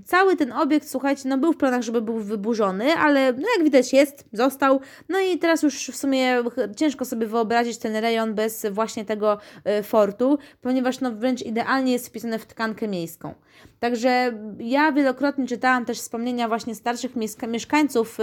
Cały 0.05 0.35
ten 0.35 0.51
obiekt, 0.53 0.89
słuchajcie, 0.89 1.29
no 1.29 1.37
był 1.37 1.53
w 1.53 1.57
planach, 1.57 1.81
żeby 1.81 2.01
był 2.01 2.19
wyburzony, 2.19 2.93
ale 2.93 3.33
no 3.33 3.47
jak 3.57 3.63
widać 3.63 3.93
jest, 3.93 4.25
został. 4.33 4.79
No 5.09 5.19
i 5.19 5.37
teraz 5.37 5.63
już 5.63 5.89
w 5.89 5.95
sumie 5.95 6.43
ciężko 6.75 7.05
sobie 7.05 7.27
wyobrazić 7.27 7.77
ten 7.77 7.95
rejon 7.95 8.33
bez 8.33 8.65
właśnie 8.71 9.05
tego 9.05 9.37
fortu, 9.83 10.37
ponieważ 10.61 10.99
no 10.99 11.11
wręcz 11.11 11.41
idealnie 11.41 11.91
jest 11.93 12.07
wpisane 12.07 12.39
w 12.39 12.45
tkankę 12.45 12.87
miejską. 12.87 13.33
Także 13.79 14.33
ja 14.59 14.91
wielokrotnie 14.91 15.47
czytałam 15.47 15.85
też 15.85 15.99
wspomnienia 15.99 16.47
właśnie 16.47 16.75
starszych 16.75 17.11
mieszkańców 17.47 18.17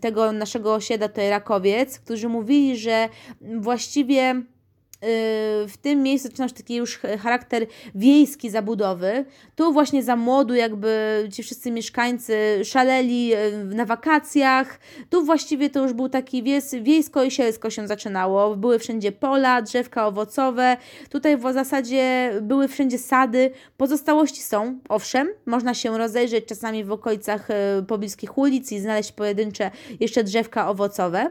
tego 0.00 0.32
naszego 0.32 0.74
osiedla, 0.74 1.08
to 1.08 1.30
Rakowiec, 1.30 2.00
którzy 2.00 2.28
mówili, 2.28 2.76
że 2.76 3.08
właściwie 3.40 4.42
w 5.68 5.74
tym 5.82 6.02
miejscu 6.02 6.28
zaczyna 6.28 6.48
taki 6.48 6.74
już 6.74 6.98
charakter 6.98 7.66
wiejski 7.94 8.50
zabudowy. 8.50 9.24
Tu 9.56 9.72
właśnie 9.72 10.02
za 10.02 10.16
młodu 10.16 10.54
jakby 10.54 11.28
ci 11.32 11.42
wszyscy 11.42 11.70
mieszkańcy 11.70 12.64
szaleli 12.64 13.32
e, 13.32 13.50
na 13.64 13.84
wakacjach. 13.84 14.80
Tu 15.10 15.24
właściwie 15.24 15.70
to 15.70 15.82
już 15.82 15.92
był 15.92 16.08
taki 16.08 16.42
wies, 16.42 16.74
wiejsko 16.74 17.24
i 17.24 17.30
sielsko 17.30 17.70
się 17.70 17.88
zaczynało. 17.88 18.56
Były 18.56 18.78
wszędzie 18.78 19.12
pola, 19.12 19.62
drzewka 19.62 20.06
owocowe. 20.06 20.76
Tutaj 21.10 21.36
w 21.36 21.52
zasadzie 21.52 22.32
były 22.42 22.68
wszędzie 22.68 22.98
sady. 22.98 23.50
Pozostałości 23.76 24.42
są, 24.42 24.78
owszem, 24.88 25.28
można 25.46 25.74
się 25.74 25.98
rozejrzeć 25.98 26.44
czasami 26.44 26.84
w 26.84 26.92
okolicach 26.92 27.50
e, 27.50 27.82
pobliskich 27.88 28.38
ulic 28.38 28.72
i 28.72 28.80
znaleźć 28.80 29.12
pojedyncze 29.12 29.70
jeszcze 30.00 30.24
drzewka 30.24 30.68
owocowe. 30.68 31.30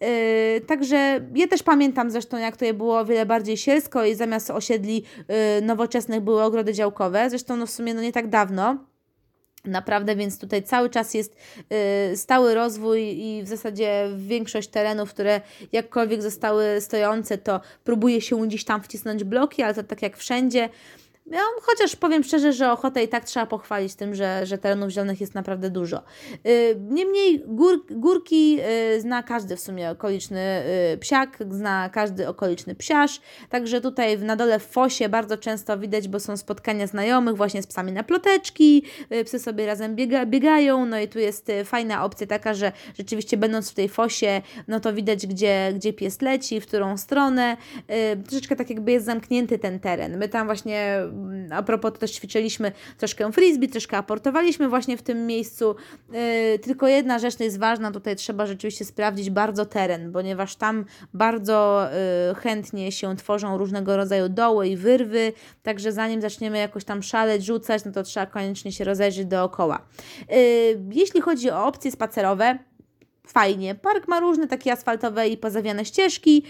E, 0.00 0.60
także 0.60 1.20
ja 1.34 1.48
też 1.48 1.62
pamiętam 1.62 2.10
zresztą 2.10 2.36
jak 2.38 2.56
to 2.56 2.74
było 2.74 3.04
wiele 3.04 3.15
bardziej 3.26 3.56
sielsko 3.56 4.04
i 4.04 4.14
zamiast 4.14 4.50
osiedli 4.50 5.02
y, 5.58 5.62
nowoczesnych 5.62 6.20
były 6.20 6.42
ogrody 6.42 6.72
działkowe. 6.72 7.30
Zresztą 7.30 7.56
no 7.56 7.66
w 7.66 7.70
sumie 7.70 7.94
no 7.94 8.02
nie 8.02 8.12
tak 8.12 8.28
dawno. 8.28 8.84
Naprawdę, 9.64 10.16
więc 10.16 10.38
tutaj 10.38 10.62
cały 10.62 10.90
czas 10.90 11.14
jest 11.14 11.36
y, 12.12 12.16
stały 12.16 12.54
rozwój 12.54 13.02
i 13.02 13.42
w 13.42 13.48
zasadzie 13.48 14.08
większość 14.16 14.68
terenów, 14.68 15.10
które 15.10 15.40
jakkolwiek 15.72 16.22
zostały 16.22 16.80
stojące, 16.80 17.38
to 17.38 17.60
próbuje 17.84 18.20
się 18.20 18.46
gdzieś 18.46 18.64
tam 18.64 18.82
wcisnąć 18.82 19.24
bloki, 19.24 19.62
ale 19.62 19.74
to 19.74 19.82
tak 19.82 20.02
jak 20.02 20.16
wszędzie. 20.16 20.68
Ja, 21.30 21.40
chociaż 21.62 21.96
powiem 21.96 22.24
szczerze, 22.24 22.52
że 22.52 22.72
ochotę 22.72 23.02
i 23.02 23.08
tak 23.08 23.24
trzeba 23.24 23.46
pochwalić 23.46 23.94
tym, 23.94 24.14
że, 24.14 24.46
że 24.46 24.58
terenów 24.58 24.90
zielonych 24.90 25.20
jest 25.20 25.34
naprawdę 25.34 25.70
dużo. 25.70 26.02
Y, 26.46 26.76
niemniej 26.80 27.42
gór, 27.46 27.86
górki 27.90 28.58
y, 28.96 29.00
zna 29.00 29.22
każdy 29.22 29.56
w 29.56 29.60
sumie 29.60 29.90
okoliczny 29.90 30.62
y, 30.94 30.98
psiak, 30.98 31.38
zna 31.50 31.88
każdy 31.88 32.28
okoliczny 32.28 32.74
psiarz, 32.74 33.20
także 33.48 33.80
tutaj 33.80 34.18
na 34.18 34.36
dole 34.36 34.58
w 34.58 34.66
fosie 34.66 35.08
bardzo 35.08 35.36
często 35.36 35.78
widać, 35.78 36.08
bo 36.08 36.20
są 36.20 36.36
spotkania 36.36 36.86
znajomych 36.86 37.36
właśnie 37.36 37.62
z 37.62 37.66
psami 37.66 37.92
na 37.92 38.02
ploteczki, 38.02 38.82
psy 39.24 39.38
sobie 39.38 39.66
razem 39.66 39.96
biega, 39.96 40.26
biegają, 40.26 40.86
no 40.86 40.98
i 40.98 41.08
tu 41.08 41.18
jest 41.18 41.52
fajna 41.64 42.04
opcja 42.04 42.26
taka, 42.26 42.54
że 42.54 42.72
rzeczywiście 42.98 43.36
będąc 43.36 43.70
w 43.70 43.74
tej 43.74 43.88
fosie, 43.88 44.42
no 44.68 44.80
to 44.80 44.92
widać 44.92 45.26
gdzie, 45.26 45.72
gdzie 45.74 45.92
pies 45.92 46.20
leci, 46.22 46.60
w 46.60 46.66
którą 46.66 46.96
stronę, 46.96 47.56
troszeczkę 48.28 48.56
tak 48.56 48.70
jakby 48.70 48.92
jest 48.92 49.06
zamknięty 49.06 49.58
ten 49.58 49.80
teren. 49.80 50.18
My 50.18 50.28
tam 50.28 50.46
właśnie 50.46 50.98
a 51.50 51.62
propos 51.62 51.92
to 51.92 51.98
też 51.98 52.12
ćwiczyliśmy 52.12 52.72
troszkę 52.98 53.32
frisbee, 53.32 53.68
troszkę 53.68 53.96
aportowaliśmy 53.96 54.68
właśnie 54.68 54.96
w 54.96 55.02
tym 55.02 55.26
miejscu. 55.26 55.76
Yy, 56.12 56.58
tylko 56.58 56.88
jedna 56.88 57.18
rzecz 57.18 57.40
jest 57.40 57.58
ważna, 57.58 57.90
tutaj 57.90 58.16
trzeba 58.16 58.46
rzeczywiście 58.46 58.84
sprawdzić 58.84 59.30
bardzo 59.30 59.66
teren, 59.66 60.12
ponieważ 60.12 60.56
tam 60.56 60.84
bardzo 61.14 61.88
yy, 62.28 62.34
chętnie 62.34 62.92
się 62.92 63.16
tworzą 63.16 63.58
różnego 63.58 63.96
rodzaju 63.96 64.28
doły 64.28 64.68
i 64.68 64.76
wyrwy, 64.76 65.32
także 65.62 65.92
zanim 65.92 66.20
zaczniemy 66.20 66.58
jakoś 66.58 66.84
tam 66.84 67.02
szaleć, 67.02 67.44
rzucać, 67.44 67.84
no 67.84 67.92
to 67.92 68.02
trzeba 68.02 68.26
koniecznie 68.26 68.72
się 68.72 68.84
rozejrzeć 68.84 69.26
dookoła. 69.26 69.86
Yy, 70.28 70.36
jeśli 70.92 71.20
chodzi 71.20 71.50
o 71.50 71.66
opcje 71.66 71.90
spacerowe, 71.90 72.58
fajnie. 73.26 73.74
Park 73.74 74.08
ma 74.08 74.20
różne 74.20 74.48
takie 74.48 74.72
asfaltowe 74.72 75.28
i 75.28 75.36
pozawiane 75.36 75.84
ścieżki 75.84 76.42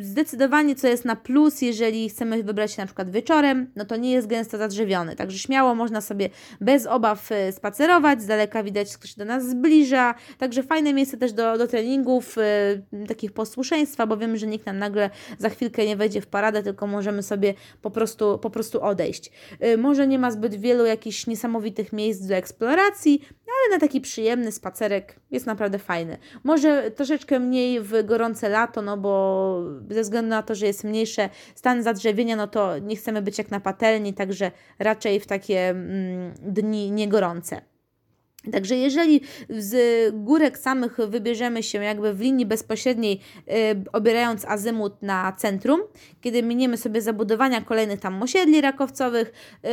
zdecydowanie 0.00 0.74
co 0.74 0.88
jest 0.88 1.04
na 1.04 1.16
plus, 1.16 1.62
jeżeli 1.62 2.08
chcemy 2.08 2.42
wybrać 2.42 2.72
się 2.72 2.82
na 2.82 2.86
przykład 2.86 3.10
wieczorem, 3.10 3.70
no 3.76 3.84
to 3.84 3.96
nie 3.96 4.12
jest 4.12 4.26
gęsto 4.26 4.58
zadrzewiony, 4.58 5.16
także 5.16 5.38
śmiało 5.38 5.74
można 5.74 6.00
sobie 6.00 6.28
bez 6.60 6.86
obaw 6.86 7.32
e, 7.32 7.52
spacerować, 7.52 8.22
z 8.22 8.26
daleka 8.26 8.62
widać, 8.62 8.96
kto 8.96 9.06
się 9.06 9.14
do 9.16 9.24
nas 9.24 9.48
zbliża, 9.48 10.14
także 10.38 10.62
fajne 10.62 10.92
miejsce 10.94 11.16
też 11.16 11.32
do, 11.32 11.58
do 11.58 11.66
treningów, 11.66 12.38
y, 12.38 13.06
takich 13.06 13.32
posłuszeństwa, 13.32 14.06
bo 14.06 14.16
wiemy, 14.16 14.38
że 14.38 14.46
nikt 14.46 14.66
nam 14.66 14.78
nagle 14.78 15.10
za 15.38 15.48
chwilkę 15.48 15.86
nie 15.86 15.96
wejdzie 15.96 16.20
w 16.20 16.26
paradę, 16.26 16.62
tylko 16.62 16.86
możemy 16.86 17.22
sobie 17.22 17.54
po 17.82 17.90
prostu, 17.90 18.38
po 18.38 18.50
prostu 18.50 18.82
odejść. 18.82 19.30
Y, 19.64 19.78
może 19.78 20.06
nie 20.06 20.18
ma 20.18 20.30
zbyt 20.30 20.54
wielu 20.54 20.84
jakichś 20.84 21.26
niesamowitych 21.26 21.92
miejsc 21.92 22.26
do 22.26 22.34
eksploracji, 22.34 23.22
ale 23.46 23.76
na 23.76 23.80
taki 23.80 24.00
przyjemny 24.00 24.52
spacerek 24.52 25.20
jest 25.30 25.46
naprawdę 25.46 25.78
fajny. 25.78 26.18
Może 26.44 26.90
troszeczkę 26.90 27.40
mniej 27.40 27.80
w 27.80 28.06
gorące 28.06 28.48
lato, 28.48 28.82
no 28.82 28.96
bo 28.96 29.62
ze 29.90 30.02
względu 30.02 30.28
na 30.30 30.42
to, 30.42 30.54
że 30.54 30.66
jest 30.66 30.84
mniejsze 30.84 31.28
stan 31.54 31.82
zadrzewienia, 31.82 32.36
no 32.36 32.46
to 32.46 32.78
nie 32.78 32.96
chcemy 32.96 33.22
być 33.22 33.38
jak 33.38 33.50
na 33.50 33.60
patelni, 33.60 34.14
także 34.14 34.50
raczej 34.78 35.20
w 35.20 35.26
takie 35.26 35.68
mm, 35.68 36.34
dni 36.42 36.90
niegorące. 36.90 37.73
Także 38.52 38.76
jeżeli 38.76 39.20
z 39.48 39.74
górek 40.14 40.58
samych 40.58 40.96
wybierzemy 41.08 41.62
się 41.62 41.84
jakby 41.84 42.14
w 42.14 42.20
linii 42.20 42.46
bezpośredniej, 42.46 43.20
yy, 43.46 43.54
obierając 43.92 44.44
azymut 44.44 45.02
na 45.02 45.32
centrum, 45.32 45.80
kiedy 46.20 46.42
miniemy 46.42 46.76
sobie 46.76 47.02
zabudowania 47.02 47.60
kolejnych 47.60 48.00
tam 48.00 48.22
osiedli 48.22 48.60
rakowcowych, 48.60 49.32
yy, 49.62 49.70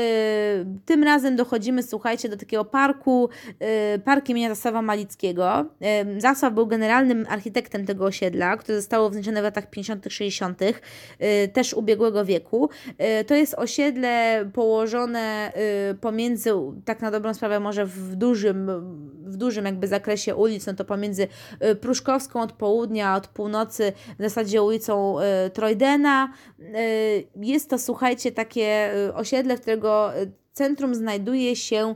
tym 0.86 1.04
razem 1.04 1.36
dochodzimy, 1.36 1.84
słuchajcie, 1.84 2.30
do 2.30 2.38
takiego 2.38 2.66
parku, 2.66 3.30
yy, 3.60 4.00
park 4.00 4.30
imienia 4.30 4.56
Malickiego. 4.82 5.66
Yy, 5.82 6.22
Zasław 6.22 6.54
był 6.54 6.68
generalnym 6.68 7.26
architektem 7.30 7.86
tego 7.86 8.06
osiedla, 8.06 8.58
które 8.58 8.78
zostało 8.78 9.10
wzniesione 9.10 9.42
w 9.42 9.44
latach 9.44 9.70
50., 9.70 10.06
60., 10.10 10.62
yy, 10.62 11.48
też 11.54 11.74
ubiegłego 11.74 12.26
wieku. 12.26 12.70
Yy, 12.88 13.26
to 13.26 13.36
jest 13.36 13.54
osiedle 13.54 14.46
położone 14.54 15.52
yy, 15.90 15.96
pomiędzy, 15.96 16.52
tak 16.86 17.02
na 17.02 17.12
dobrą 17.12 17.34
sprawę, 17.34 17.60
może 17.60 17.86
w 17.86 18.16
dużym 18.16 18.61
w 19.26 19.38
dużym 19.38 19.66
jakby 19.66 19.88
zakresie 19.88 20.36
ulic, 20.36 20.66
no 20.66 20.74
to 20.74 20.86
pomiędzy 20.86 21.28
y, 21.64 21.76
Pruszkowską 21.76 22.42
od 22.42 22.52
południa, 22.52 23.16
od 23.16 23.28
północy, 23.28 23.94
w 24.20 24.22
zasadzie 24.22 24.62
ulicą 24.62 25.20
y, 25.20 25.50
Trojdena. 25.50 26.34
Y, 26.60 27.28
jest 27.36 27.70
to, 27.70 27.80
słuchajcie, 27.80 28.32
takie 28.32 28.92
osiedle, 29.14 29.58
w 29.58 29.62
którego 29.62 30.12
centrum 30.54 30.96
znajduje 30.96 31.56
się 31.56 31.96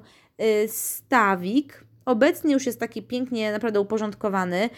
stawik. 0.68 1.86
Obecnie 2.06 2.54
już 2.54 2.66
jest 2.66 2.80
taki 2.80 3.04
pięknie 3.04 3.52
naprawdę 3.52 3.80
uporządkowany. 3.80 4.70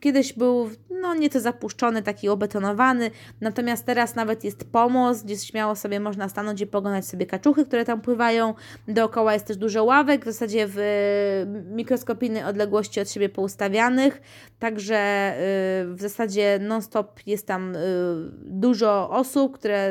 Kiedyś 0.00 0.32
był 0.32 0.70
no 1.00 1.14
nieco 1.14 1.40
zapuszczony, 1.40 2.02
taki 2.02 2.28
obetonowany, 2.28 3.10
natomiast 3.40 3.86
teraz 3.86 4.14
nawet 4.14 4.44
jest 4.44 4.64
pomost, 4.64 5.24
gdzie 5.24 5.36
śmiało 5.36 5.76
sobie 5.76 6.00
można 6.00 6.28
stanąć 6.28 6.60
i 6.60 6.66
pogonać 6.66 7.06
sobie 7.06 7.26
kaczuchy, 7.26 7.66
które 7.66 7.84
tam 7.84 8.00
pływają. 8.00 8.54
Dookoła 8.88 9.34
jest 9.34 9.46
też 9.46 9.56
dużo 9.56 9.84
ławek, 9.84 10.22
w 10.22 10.24
zasadzie 10.24 10.66
w 10.68 10.80
mikroskopijnej 11.70 12.44
odległości 12.44 13.00
od 13.00 13.10
siebie 13.10 13.28
poustawianych, 13.28 14.20
także 14.58 15.32
y, 15.34 15.94
w 15.94 16.00
zasadzie 16.00 16.58
non-stop 16.62 17.20
jest 17.26 17.46
tam 17.46 17.76
y, 17.76 17.78
dużo 18.42 19.10
osób, 19.10 19.54
które 19.54 19.90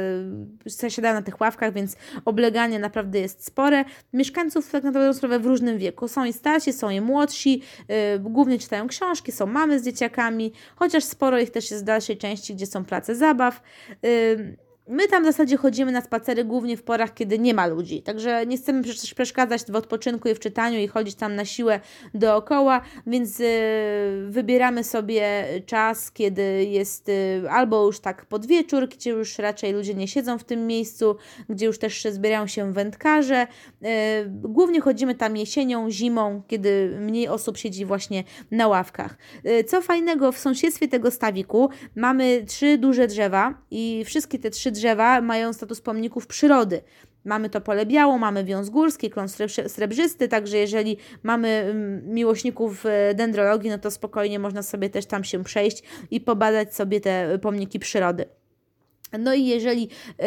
zasiadają 0.66 1.14
na 1.14 1.22
tych 1.22 1.42
ławkach, 1.42 1.74
więc 1.74 1.96
obleganie 2.26 2.80
naprawdę 2.80 3.20
jest 3.20 3.46
spore. 3.46 3.86
Mieszkańców 4.14 4.72
tak 4.72 4.84
naprawdę 4.84 5.40
w 5.40 5.46
różnym 5.46 5.78
wieku. 5.78 6.08
Są 6.08 6.26
i 6.26 6.34
starsi, 6.34 6.74
są 6.74 6.90
i 6.90 7.02
młodsi, 7.02 7.62
głównie 8.20 8.60
czytają 8.60 8.88
książki, 8.88 9.32
są 9.32 9.46
mamy 9.46 9.69
z 9.78 9.86
dzieciakami, 9.86 10.54
chociaż 10.76 11.04
sporo 11.04 11.40
ich 11.40 11.50
też 11.50 11.72
jest 11.72 11.84
w 11.84 11.86
dalszej 11.86 12.18
części, 12.18 12.56
gdzie 12.56 12.66
są 12.66 12.86
place 12.86 13.16
zabaw. 13.16 13.62
My 14.92 15.08
tam 15.08 15.24
w 15.24 15.26
zasadzie 15.26 15.58
chodzimy 15.58 15.92
na 15.92 16.02
spacery 16.02 16.46
głównie 16.46 16.78
w 16.78 16.84
porach, 16.84 17.14
kiedy 17.14 17.40
nie 17.40 17.54
ma 17.54 17.68
ludzi, 17.68 18.02
także 18.02 18.46
nie 18.46 18.58
chcemy 18.58 18.84
przecież 18.84 19.14
przeszkadzać 19.14 19.62
w 19.70 19.76
odpoczynku 19.76 20.30
i 20.30 20.36
w 20.36 20.40
czytaniu 20.40 20.80
i 20.80 20.88
chodzić 20.88 21.16
tam 21.16 21.36
na 21.36 21.46
siłę 21.46 21.80
dookoła, 22.14 22.82
więc 23.08 23.40
y, 23.40 23.46
wybieramy 24.30 24.84
sobie 24.84 25.46
czas, 25.66 26.12
kiedy 26.12 26.66
jest 26.66 27.10
y, 27.10 27.44
albo 27.50 27.86
już 27.86 28.00
tak 28.00 28.26
pod 28.26 28.46
wieczór, 28.46 28.88
gdzie 28.88 29.10
już 29.10 29.38
raczej 29.38 29.74
ludzie 29.74 29.94
nie 29.94 30.08
siedzą 30.08 30.38
w 30.38 30.44
tym 30.44 30.68
miejscu, 30.68 31.16
gdzie 31.50 31.66
już 31.66 31.80
też 31.80 32.04
zbierają 32.12 32.48
się 32.48 32.74
wędkarze. 32.74 33.48
Y, 33.84 33.88
głównie 34.30 34.82
chodzimy 34.82 35.16
tam 35.16 35.38
jesienią, 35.38 35.92
zimą, 35.92 36.42
kiedy 36.48 36.98
mniej 37.02 37.28
osób 37.28 37.58
siedzi 37.58 37.86
właśnie 37.86 38.24
na 38.52 38.68
ławkach. 38.68 39.18
Co 39.68 39.82
fajnego, 39.82 40.32
w 40.32 40.38
sąsiedztwie 40.38 40.88
tego 40.88 41.12
stawiku 41.12 41.70
mamy 41.96 42.44
trzy 42.48 42.78
duże 42.78 43.08
drzewa 43.08 43.62
i 43.72 44.04
wszystkie 44.06 44.40
te 44.40 44.50
trzy 44.50 44.72
drzewa 44.72 44.79
mają 45.22 45.54
status 45.54 45.82
pomników 45.82 46.28
przyrody. 46.28 46.82
Mamy 47.26 47.50
to 47.50 47.62
pole 47.62 47.86
biało, 47.86 48.18
mamy 48.18 48.44
wiąz 48.44 48.70
górski, 48.70 49.10
klon 49.10 49.28
srebrzysty, 49.68 50.28
także 50.28 50.58
jeżeli 50.58 50.98
mamy 51.24 51.48
mm, 51.48 52.14
miłośników 52.14 52.86
e, 52.86 53.14
dendrologii, 53.14 53.70
no 53.70 53.78
to 53.78 53.92
spokojnie 53.92 54.40
można 54.40 54.64
sobie 54.64 54.90
też 54.90 55.06
tam 55.06 55.24
się 55.24 55.44
przejść 55.44 55.84
i 56.12 56.22
pobadać 56.22 56.76
sobie 56.76 57.02
te 57.02 57.40
pomniki 57.42 57.80
przyrody. 57.80 58.26
No 59.20 59.34
i 59.34 59.46
jeżeli 59.46 59.82
yy, 59.82 60.26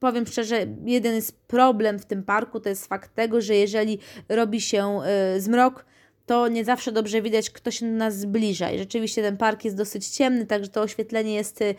powiem 0.00 0.26
szczerze, 0.26 0.66
jeden 0.84 1.14
jest 1.14 1.46
problem 1.46 1.98
w 1.98 2.06
tym 2.06 2.22
parku, 2.22 2.60
to 2.60 2.68
jest 2.68 2.86
fakt 2.86 3.14
tego, 3.14 3.40
że 3.40 3.54
jeżeli 3.54 3.98
robi 4.28 4.60
się 4.60 5.00
yy, 5.34 5.40
zmrok, 5.40 5.84
to 6.26 6.48
nie 6.48 6.64
zawsze 6.64 6.92
dobrze 6.92 7.22
widać, 7.22 7.50
kto 7.50 7.70
się 7.70 7.86
do 7.86 7.92
nas 7.92 8.18
zbliża. 8.18 8.70
I 8.70 8.78
rzeczywiście 8.78 9.22
ten 9.22 9.36
park 9.36 9.64
jest 9.64 9.76
dosyć 9.76 10.08
ciemny, 10.08 10.46
także 10.46 10.70
to 10.70 10.82
oświetlenie 10.82 11.34
jest 11.34 11.62
y, 11.62 11.74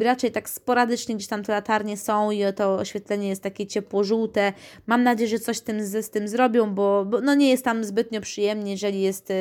raczej 0.00 0.32
tak 0.32 0.48
sporadycznie, 0.48 1.14
gdzieś 1.14 1.28
tam 1.28 1.42
te 1.42 1.52
latarnie 1.52 1.96
są 1.96 2.30
i 2.30 2.42
to 2.56 2.74
oświetlenie 2.74 3.28
jest 3.28 3.42
takie 3.42 3.66
ciepło-żółte. 3.66 4.52
Mam 4.86 5.02
nadzieję, 5.02 5.30
że 5.30 5.38
coś 5.38 5.60
tym, 5.60 5.84
z, 5.84 6.06
z 6.06 6.10
tym 6.10 6.28
zrobią, 6.28 6.74
bo, 6.74 7.04
bo 7.04 7.20
no 7.20 7.34
nie 7.34 7.50
jest 7.50 7.64
tam 7.64 7.84
zbytnio 7.84 8.20
przyjemnie, 8.20 8.72
jeżeli 8.72 9.02
jest 9.02 9.30
y, 9.30 9.34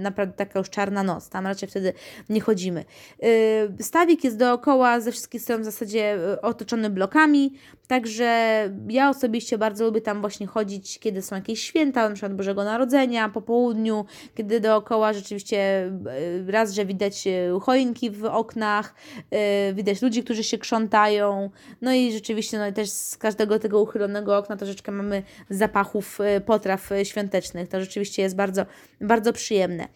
naprawdę 0.00 0.34
taka 0.34 0.58
już 0.58 0.70
czarna 0.70 1.02
noc. 1.02 1.28
Tam 1.28 1.46
raczej 1.46 1.68
wtedy 1.68 1.92
nie 2.28 2.40
chodzimy. 2.40 2.84
Y, 3.24 3.84
stawik 3.84 4.24
jest 4.24 4.36
dookoła, 4.36 5.00
ze 5.00 5.12
wszystkich 5.12 5.42
stron 5.42 5.62
w 5.62 5.64
zasadzie 5.64 6.18
otoczony 6.42 6.90
blokami, 6.90 7.54
także 7.86 8.64
ja 8.88 9.10
osobiście 9.10 9.58
bardzo 9.58 9.84
lubię 9.84 10.00
tam 10.00 10.20
właśnie 10.20 10.46
chodzić, 10.46 10.98
kiedy 10.98 11.22
są 11.22 11.36
jakieś 11.36 11.62
święta, 11.62 12.08
na 12.08 12.14
przykład 12.14 12.34
Bożego 12.34 12.64
Narodzenia, 12.64 13.28
po 13.28 13.42
południu, 13.42 13.79
południu, 13.80 14.04
kiedy 14.34 14.60
dookoła 14.60 15.12
rzeczywiście 15.12 15.58
e, 15.58 16.52
raz, 16.52 16.72
że 16.72 16.84
widać 16.84 17.26
e, 17.26 17.60
choinki 17.60 18.10
w 18.10 18.24
oknach, 18.24 18.94
e, 19.30 19.74
widać 19.74 20.02
ludzi, 20.02 20.24
którzy 20.24 20.44
się 20.44 20.58
krzątają, 20.58 21.50
no 21.80 21.92
i 21.92 22.12
rzeczywiście 22.12 22.58
no, 22.58 22.72
też 22.72 22.90
z 22.90 23.16
każdego 23.16 23.58
tego 23.58 23.80
uchylonego 23.80 24.38
okna 24.38 24.56
troszeczkę 24.56 24.92
mamy 24.92 25.22
zapachów 25.50 26.18
potraw 26.46 26.90
świątecznych. 27.04 27.68
To 27.68 27.80
rzeczywiście 27.80 28.22
jest 28.22 28.36
bardzo, 28.36 28.66
bardzo 29.00 29.32
przyjemne. 29.32 29.88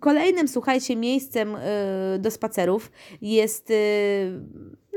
Kolejnym, 0.00 0.48
słuchajcie, 0.48 0.96
miejscem 0.96 1.56
do 2.18 2.30
spacerów 2.30 2.92
jest 3.22 3.72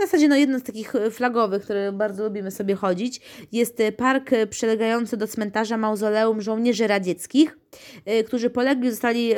zasadzie 0.05 0.27
no, 0.27 0.35
jedno 0.35 0.59
z 0.59 0.63
takich 0.63 0.93
flagowych, 1.11 1.63
które 1.63 1.91
bardzo 1.91 2.23
lubimy 2.23 2.51
sobie 2.51 2.75
chodzić, 2.75 3.21
jest 3.51 3.77
park 3.97 4.31
przylegający 4.49 5.17
do 5.17 5.27
cmentarza 5.27 5.77
mauzoleum 5.77 6.41
żołnierzy 6.41 6.87
radzieckich. 6.87 7.62
Y, 8.09 8.23
którzy 8.23 8.49
polegli, 8.49 8.91
zostali 8.91 9.33
y, 9.33 9.37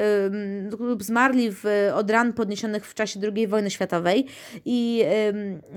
lub 0.80 1.04
zmarli 1.04 1.52
w, 1.52 1.64
od 1.94 2.12
ran 2.12 2.34
podniesionych 2.34 2.88
w 2.88 2.94
czasie 2.94 3.20
II 3.36 3.48
wojny 3.48 3.72
światowej. 3.72 4.26
I 4.66 5.04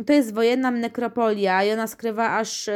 to 0.06 0.12
jest 0.12 0.34
wojenna 0.34 0.70
nekropolia 0.70 1.64
i 1.64 1.70
ona 1.70 1.86
skrywa 1.86 2.30
aż 2.30 2.68
y, 2.68 2.72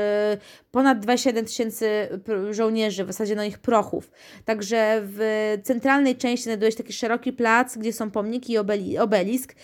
ponad 0.70 1.00
27 1.00 1.44
tysięcy 1.44 2.08
żołnierzy, 2.50 3.04
w 3.04 3.06
zasadzie 3.06 3.36
no 3.36 3.44
ich 3.44 3.58
prochów. 3.58 4.10
Także 4.44 5.00
w 5.04 5.58
centralnej 5.62 6.16
części 6.16 6.44
znajduje 6.44 6.70
się 6.70 6.76
taki 6.76 6.92
szeroki 6.92 7.32
plac, 7.32 7.76
gdzie 7.76 7.92
są 7.92 8.10
pomniki 8.10 8.52
i 8.52 8.98
obelisk 8.98 9.54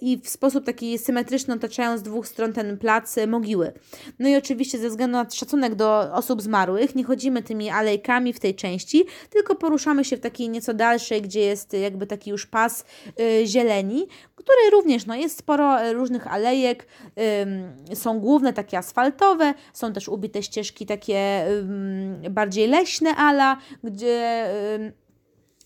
i 0.00 0.20
w 0.24 0.28
sposób 0.28 0.64
taki 0.64 0.98
symetryczny 0.98 1.54
otaczają 1.54 1.98
z 1.98 2.02
dwóch 2.02 2.28
stron 2.28 2.52
ten 2.52 2.78
plac 2.78 3.16
mogiły. 3.26 3.72
No 4.18 4.28
i 4.28 4.36
oczywiście 4.36 4.78
ze 4.78 4.88
względu 4.88 5.16
na 5.16 5.30
szacunek 5.30 5.74
do 5.74 6.12
osób 6.12 6.42
zmarłych 6.42 6.94
nie 6.94 7.04
chodzimy 7.04 7.42
tymi 7.42 7.70
alejkami 7.70 8.32
w 8.32 8.40
tej 8.40 8.54
części, 8.54 9.04
tylko 9.30 9.54
poruszamy 9.54 10.04
się 10.04 10.16
w 10.16 10.20
takiej 10.20 10.48
nieco 10.48 10.74
dalszej, 10.74 11.22
gdzie 11.22 11.40
jest 11.40 11.72
jakby 11.72 12.06
taki 12.06 12.30
już 12.30 12.46
pas 12.46 12.84
y, 13.20 13.46
zieleni, 13.46 14.06
który 14.34 14.70
również 14.72 15.06
no, 15.06 15.14
jest 15.14 15.38
sporo 15.38 15.84
y, 15.84 15.92
różnych 15.92 16.26
alejek, 16.26 16.86
y, 17.90 17.96
są 17.96 18.20
główne 18.20 18.52
takie 18.52 18.78
asfaltowe, 18.78 19.54
są 19.72 19.92
też 19.92 20.08
ubite 20.08 20.42
ścieżki 20.42 20.86
takie 20.86 21.46
y, 22.26 22.30
bardziej 22.30 22.68
leśne 22.68 23.16
ala, 23.16 23.56
gdzie 23.84 24.46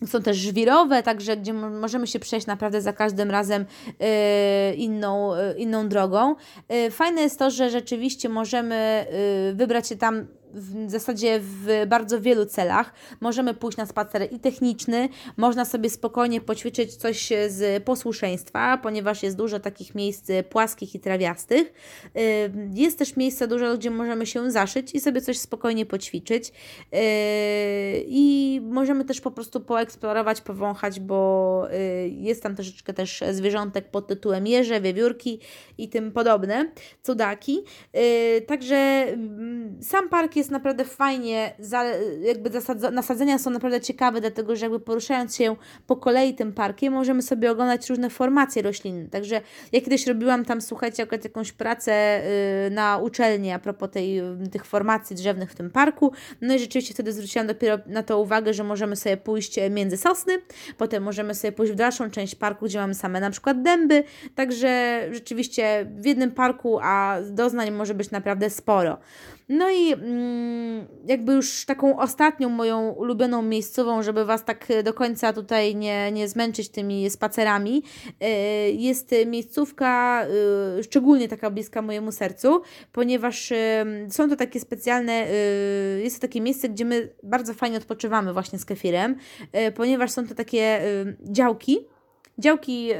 są 0.06 0.22
też 0.22 0.36
żwirowe, 0.36 1.02
także 1.02 1.36
gdzie 1.36 1.52
możemy 1.52 2.06
się 2.06 2.18
przejść 2.18 2.46
naprawdę 2.46 2.82
za 2.82 2.92
każdym 2.92 3.30
razem 3.30 3.64
yy, 3.88 4.74
inną, 4.74 5.36
yy, 5.36 5.54
inną 5.54 5.88
drogą. 5.88 6.34
Yy, 6.68 6.90
fajne 6.90 7.22
jest 7.22 7.38
to, 7.38 7.50
że 7.50 7.70
rzeczywiście 7.70 8.28
możemy 8.28 9.06
wybrać 9.54 9.88
się 9.88 9.96
tam 9.96 10.26
w 10.54 10.90
zasadzie 10.90 11.40
w 11.42 11.86
bardzo 11.86 12.20
wielu 12.20 12.46
celach. 12.46 12.92
Możemy 13.20 13.54
pójść 13.54 13.78
na 13.78 13.86
spacer 13.86 14.28
i 14.32 14.38
techniczny, 14.38 15.08
można 15.36 15.64
sobie 15.64 15.90
spokojnie 15.90 16.40
poćwiczyć 16.40 16.96
coś 16.96 17.32
z 17.48 17.84
posłuszeństwa, 17.84 18.78
ponieważ 18.78 19.22
jest 19.22 19.36
dużo 19.36 19.60
takich 19.60 19.94
miejsc 19.94 20.30
płaskich 20.50 20.94
i 20.94 21.00
trawiastych. 21.00 21.72
Y, 22.16 22.50
jest 22.74 22.98
też 22.98 23.16
miejsce 23.16 23.48
dużo, 23.48 23.76
gdzie 23.78 23.90
możemy 23.90 24.26
się 24.26 24.50
zaszyć 24.50 24.94
i 24.94 25.00
sobie 25.00 25.20
coś 25.20 25.38
spokojnie 25.38 25.86
poćwiczyć. 25.86 26.48
Y, 26.48 26.52
I 28.06 28.60
możemy 28.64 29.04
też 29.04 29.20
po 29.20 29.30
prostu 29.30 29.60
poeksplorować, 29.60 30.40
powąchać, 30.40 31.00
bo 31.00 31.68
y, 31.72 32.08
jest 32.08 32.42
tam 32.42 32.54
troszeczkę 32.54 32.92
też 32.92 33.24
zwierzątek 33.30 33.90
pod 33.90 34.06
tytułem 34.06 34.46
jeże, 34.46 34.80
wiewiórki 34.80 35.40
i 35.78 35.88
tym 35.88 36.12
podobne, 36.12 36.72
cudaki. 37.02 37.62
Także 38.46 38.76
mm, 38.76 39.82
sam 39.82 40.08
park 40.08 40.36
jest 40.36 40.43
jest 40.44 40.52
naprawdę 40.52 40.84
fajnie, 40.84 41.52
jakby 42.20 42.50
nasadzenia 42.92 43.38
są 43.38 43.50
naprawdę 43.50 43.80
ciekawe, 43.80 44.20
dlatego 44.20 44.56
że 44.56 44.64
jakby 44.64 44.80
poruszając 44.80 45.36
się 45.36 45.56
po 45.86 45.96
kolei 45.96 46.34
tym 46.34 46.52
parkiem, 46.52 46.92
możemy 46.92 47.22
sobie 47.22 47.50
oglądać 47.50 47.90
różne 47.90 48.10
formacje 48.10 48.62
roślinne. 48.62 49.08
Także 49.08 49.40
ja 49.72 49.80
kiedyś 49.80 50.06
robiłam 50.06 50.44
tam, 50.44 50.60
słuchajcie, 50.60 51.02
akurat 51.02 51.24
jakąś 51.24 51.52
pracę 51.52 52.22
y, 52.66 52.70
na 52.70 52.98
uczelni 52.98 53.50
a 53.50 53.58
propos 53.58 53.90
tej, 53.90 54.22
tych 54.52 54.64
formacji 54.64 55.16
drzewnych 55.16 55.50
w 55.50 55.54
tym 55.54 55.70
parku. 55.70 56.12
No 56.40 56.54
i 56.54 56.58
rzeczywiście 56.58 56.94
wtedy 56.94 57.12
zwróciłam 57.12 57.46
dopiero 57.46 57.78
na 57.86 58.02
to 58.02 58.20
uwagę, 58.20 58.54
że 58.54 58.64
możemy 58.64 58.96
sobie 58.96 59.16
pójść 59.16 59.58
między 59.70 59.96
sosny, 59.96 60.32
potem 60.78 61.02
możemy 61.02 61.34
sobie 61.34 61.52
pójść 61.52 61.72
w 61.72 61.76
dalszą 61.76 62.10
część 62.10 62.34
parku, 62.34 62.64
gdzie 62.64 62.78
mamy 62.78 62.94
same 62.94 63.20
na 63.20 63.30
przykład 63.30 63.62
dęby. 63.62 64.04
Także 64.34 65.02
rzeczywiście 65.12 65.86
w 65.96 66.06
jednym 66.06 66.30
parku, 66.30 66.78
a 66.82 67.16
doznań 67.30 67.70
może 67.70 67.94
być 67.94 68.10
naprawdę 68.10 68.50
sporo. 68.50 68.98
No 69.48 69.70
i 69.70 69.92
mm, 69.92 70.33
jakby 71.06 71.32
już 71.32 71.64
taką 71.64 71.98
ostatnią 71.98 72.48
moją 72.48 72.90
ulubioną 72.90 73.42
miejscową, 73.42 74.02
żeby 74.02 74.24
Was 74.24 74.44
tak 74.44 74.68
do 74.84 74.94
końca 74.94 75.32
tutaj 75.32 75.76
nie, 75.76 76.12
nie 76.12 76.28
zmęczyć 76.28 76.68
tymi 76.68 77.10
spacerami, 77.10 77.82
y, 78.06 78.72
jest 78.72 79.10
miejscówka 79.26 80.24
y, 80.78 80.84
szczególnie 80.84 81.28
taka 81.28 81.50
bliska 81.50 81.82
mojemu 81.82 82.12
sercu, 82.12 82.62
ponieważ 82.92 83.52
są 84.10 84.28
to 84.28 84.36
takie 84.36 84.60
specjalne, 84.60 85.26
jest 86.02 86.16
to 86.16 86.22
takie 86.22 86.40
miejsce, 86.40 86.68
gdzie 86.68 86.84
my 86.84 87.08
bardzo 87.22 87.54
fajnie 87.54 87.76
odpoczywamy 87.76 88.32
właśnie 88.32 88.58
z 88.58 88.64
kefirem, 88.64 89.16
ponieważ 89.74 90.10
są 90.10 90.26
to 90.26 90.34
takie 90.34 90.80
działki, 91.22 91.86
Działki 92.38 92.84
yy, 92.86 92.96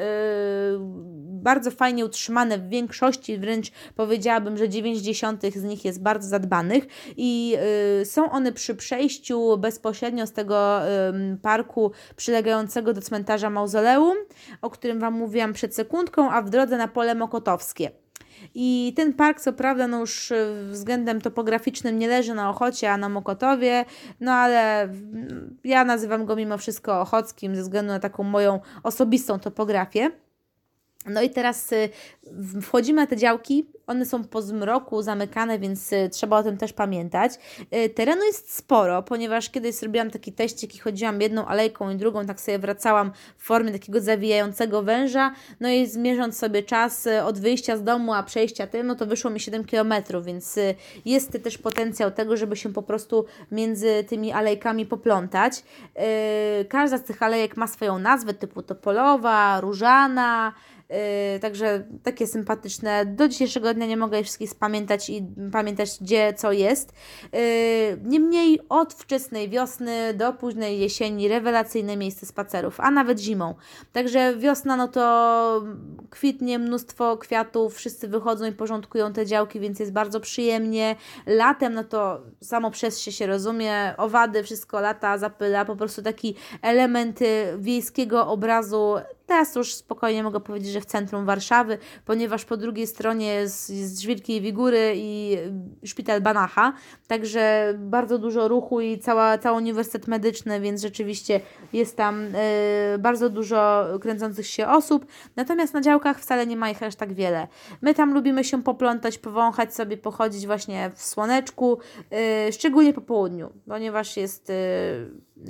bardzo 1.43 1.71
fajnie 1.71 2.05
utrzymane 2.05 2.59
w 2.59 2.69
większości, 2.69 3.39
wręcz 3.39 3.71
powiedziałabym, 3.95 4.59
że 4.59 4.69
90 4.69 5.43
z 5.57 5.65
nich 5.65 5.85
jest 5.85 6.03
bardzo 6.03 6.29
zadbanych 6.29 6.87
i 7.17 7.49
yy, 7.99 8.05
są 8.05 8.31
one 8.31 8.53
przy 8.53 8.75
przejściu 8.75 9.59
bezpośrednio 9.59 10.27
z 10.27 10.33
tego 10.33 10.81
yy, 10.81 11.37
parku 11.37 11.91
przylegającego 12.17 12.93
do 12.93 13.01
cmentarza 13.01 13.51
Mauzoleum, 13.51 14.17
o 14.63 14.71
którym 14.71 15.01
Wam 15.01 15.15
mówiłam 15.15 15.53
przed 15.53 15.75
sekundką, 15.75 16.31
a 16.31 16.43
w 16.43 16.51
drodze 16.51 16.77
na 16.77 16.89
pole 16.89 17.15
Mokotowskie. 17.15 18.04
I 18.55 18.93
ten 18.97 19.13
park, 19.13 19.41
co 19.41 19.53
prawda, 19.53 19.89
no 19.89 20.01
już 20.01 20.31
y, 20.31 20.69
względem 20.71 21.21
topograficznym 21.21 21.99
nie 21.99 22.09
leży 22.09 22.35
na 22.35 22.51
Ochocie, 22.51 22.93
a 22.93 22.97
na 22.97 23.09
Mokotowie, 23.09 23.85
no 24.21 24.33
ale 24.33 24.89
ja 25.65 25.85
nazywam 25.85 26.25
go 26.25 26.37
mimo 26.37 26.59
wszystko 26.59 27.01
Ochockim 27.01 27.57
ze 27.57 27.63
względu 27.63 27.93
na 27.93 28.01
taką 28.01 28.23
moją 28.23 28.61
osobistą 28.83 29.39
topografię. 29.39 30.11
No 31.05 31.23
i 31.23 31.31
teraz 31.31 31.73
y, 31.73 31.89
wchodzimy 32.63 33.03
na 33.03 33.07
te 33.07 33.17
działki, 33.17 33.67
one 33.87 34.07
są 34.07 34.25
po 34.25 34.43
zmroku 34.43 35.03
zamykane, 35.03 35.59
więc 35.59 35.93
y, 35.93 36.09
trzeba 36.13 36.39
o 36.39 36.43
tym 36.43 36.57
też 36.57 36.73
pamiętać. 36.73 37.33
Y, 37.75 37.89
terenu 37.89 38.25
jest 38.25 38.55
sporo, 38.55 39.03
ponieważ 39.03 39.51
kiedyś 39.51 39.75
zrobiłam 39.75 40.11
taki 40.11 40.33
teścik 40.33 40.75
i 40.75 40.79
chodziłam 40.79 41.21
jedną 41.21 41.47
alejką 41.47 41.91
i 41.91 41.97
drugą, 41.97 42.27
tak 42.27 42.41
sobie 42.41 42.59
wracałam 42.59 43.13
w 43.39 43.45
formie 43.45 43.73
takiego 43.73 44.01
zawijającego 44.01 44.83
węża, 44.83 45.33
no 45.61 45.69
i 45.69 45.87
zmierząc 45.87 46.39
sobie 46.39 46.63
czas 46.63 47.09
od 47.25 47.39
wyjścia 47.39 47.77
z 47.77 47.83
domu, 47.83 48.15
a 48.15 48.23
przejścia 48.23 48.67
tym, 48.67 48.87
no 48.87 48.95
to 48.95 49.07
wyszło 49.07 49.31
mi 49.31 49.41
7 49.41 49.65
km, 49.65 49.95
więc 50.23 50.59
jest 51.05 51.43
też 51.45 51.59
potencjał 51.59 52.11
tego, 52.11 52.37
żeby 52.37 52.57
się 52.57 52.73
po 52.73 52.83
prostu 52.83 53.25
między 53.51 54.05
tymi 54.09 54.33
alejkami 54.33 54.87
poplątać. 54.87 55.63
Każda 56.69 56.99
z 56.99 57.03
tych 57.03 57.23
alejek 57.23 57.57
ma 57.57 57.67
swoją 57.67 57.99
nazwę, 57.99 58.35
typu 58.35 58.63
Topolowa, 58.63 59.61
Różana, 59.61 60.53
Yy, 60.91 61.41
także 61.41 61.85
takie 62.03 62.27
sympatyczne. 62.27 63.07
Do 63.07 63.29
dzisiejszego 63.29 63.75
dnia 63.75 63.87
nie 63.87 63.97
mogę 63.97 64.21
ich 64.21 64.25
wszystkich 64.25 64.51
spamiętać 64.51 65.11
i 65.11 65.27
pamiętać, 65.53 65.99
gdzie 66.01 66.35
co 66.37 66.53
jest. 66.53 66.93
Yy, 67.33 67.39
niemniej 68.05 68.61
od 68.69 68.95
wczesnej 68.95 69.49
wiosny 69.49 70.15
do 70.15 70.33
późnej 70.33 70.81
jesieni 70.81 71.29
rewelacyjne 71.29 71.97
miejsce 71.97 72.27
spacerów, 72.27 72.81
a 72.81 72.91
nawet 72.91 73.21
zimą. 73.21 73.55
Także 73.93 74.37
wiosna, 74.37 74.77
no 74.77 74.89
to 74.89 75.65
kwitnie 76.11 76.59
mnóstwo 76.59 77.17
kwiatów, 77.17 77.75
wszyscy 77.75 78.09
wychodzą 78.09 78.45
i 78.45 78.53
porządkują 78.53 79.13
te 79.13 79.27
działki, 79.27 79.61
więc 79.61 79.81
jest 79.81 79.93
bardzo 79.93 80.21
przyjemnie. 80.21 80.97
Latem, 81.27 81.75
no 81.75 81.85
to 81.85 82.21
samo 82.41 82.71
przez 82.71 83.01
się 83.01 83.13
się 83.13 83.27
rozumie, 83.27 83.95
owady, 83.97 84.43
wszystko 84.43 84.81
lata, 84.81 85.19
zapyla, 85.19 85.65
po 85.65 85.77
prostu 85.77 86.03
taki 86.03 86.35
element 86.63 87.21
wiejskiego 87.59 88.27
obrazu 88.27 88.95
Teraz 89.35 89.55
już 89.55 89.75
spokojnie 89.75 90.23
mogę 90.23 90.41
powiedzieć, 90.41 90.73
że 90.73 90.81
w 90.81 90.87
centrum 90.87 91.27
Warszawy, 91.27 91.79
ponieważ 92.05 92.45
po 92.45 92.57
drugiej 92.57 92.87
stronie 92.87 93.27
jest, 93.27 93.71
jest 93.71 94.07
Wielkiej 94.07 94.41
Wigury 94.41 94.93
i 94.97 95.37
szpital 95.85 96.21
Banacha, 96.21 96.73
także 97.07 97.75
bardzo 97.79 98.19
dużo 98.19 98.49
ruchu 98.49 98.81
i 98.81 98.99
cała, 98.99 99.39
cały 99.39 99.57
uniwersytet 99.57 100.09
medyczny, 100.09 100.61
więc 100.61 100.83
rzeczywiście 100.83 101.41
jest 101.73 101.97
tam 101.97 102.25
y, 102.25 102.99
bardzo 102.99 103.31
dużo 103.31 103.87
kręcących 104.01 104.47
się 104.47 104.69
osób. 104.69 105.07
Natomiast 105.37 105.75
na 105.75 105.81
działkach 105.81 106.21
wcale 106.21 106.47
nie 106.47 106.57
ma 106.57 106.71
ich 106.71 106.83
aż 106.83 106.95
tak 106.95 107.13
wiele. 107.13 107.49
My 107.83 107.95
tam 107.95 108.15
lubimy 108.15 108.45
się 108.45 108.63
poplątać, 108.63 109.19
powąchać 109.19 109.75
sobie, 109.75 109.97
pochodzić 109.97 110.47
właśnie 110.47 110.91
w 110.95 111.03
słoneczku, 111.03 111.79
y, 112.49 112.53
szczególnie 112.53 112.93
po 112.93 113.01
południu, 113.01 113.51
ponieważ 113.69 114.17
jest 114.17 114.51
y, 114.51 114.55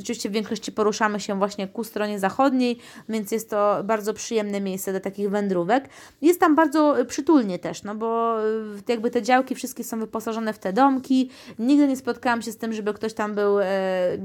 Oczywiście 0.00 0.30
w 0.30 0.32
większości 0.32 0.72
poruszamy 0.72 1.20
się 1.20 1.38
właśnie 1.38 1.68
ku 1.68 1.84
stronie 1.84 2.18
zachodniej, 2.18 2.78
więc 3.08 3.32
jest 3.32 3.50
to 3.50 3.84
bardzo 3.84 4.14
przyjemne 4.14 4.60
miejsce 4.60 4.92
do 4.92 5.00
takich 5.00 5.30
wędrówek. 5.30 5.88
Jest 6.22 6.40
tam 6.40 6.54
bardzo 6.54 6.96
przytulnie 7.08 7.58
też, 7.58 7.82
no 7.82 7.94
bo 7.94 8.38
y, 8.46 8.82
jakby 8.88 9.10
te 9.10 9.22
działki 9.22 9.54
wszystkie 9.54 9.84
są 9.84 10.00
wyposażone 10.00 10.52
w 10.52 10.58
te 10.58 10.72
domki. 10.72 11.30
Nigdy 11.58 11.88
nie 11.88 11.96
spotkałam 11.96 12.42
się 12.42 12.52
z 12.52 12.56
tym, 12.56 12.72
żeby 12.72 12.94
ktoś 12.94 13.14
tam 13.14 13.34
był 13.34 13.60
e, 13.60 13.66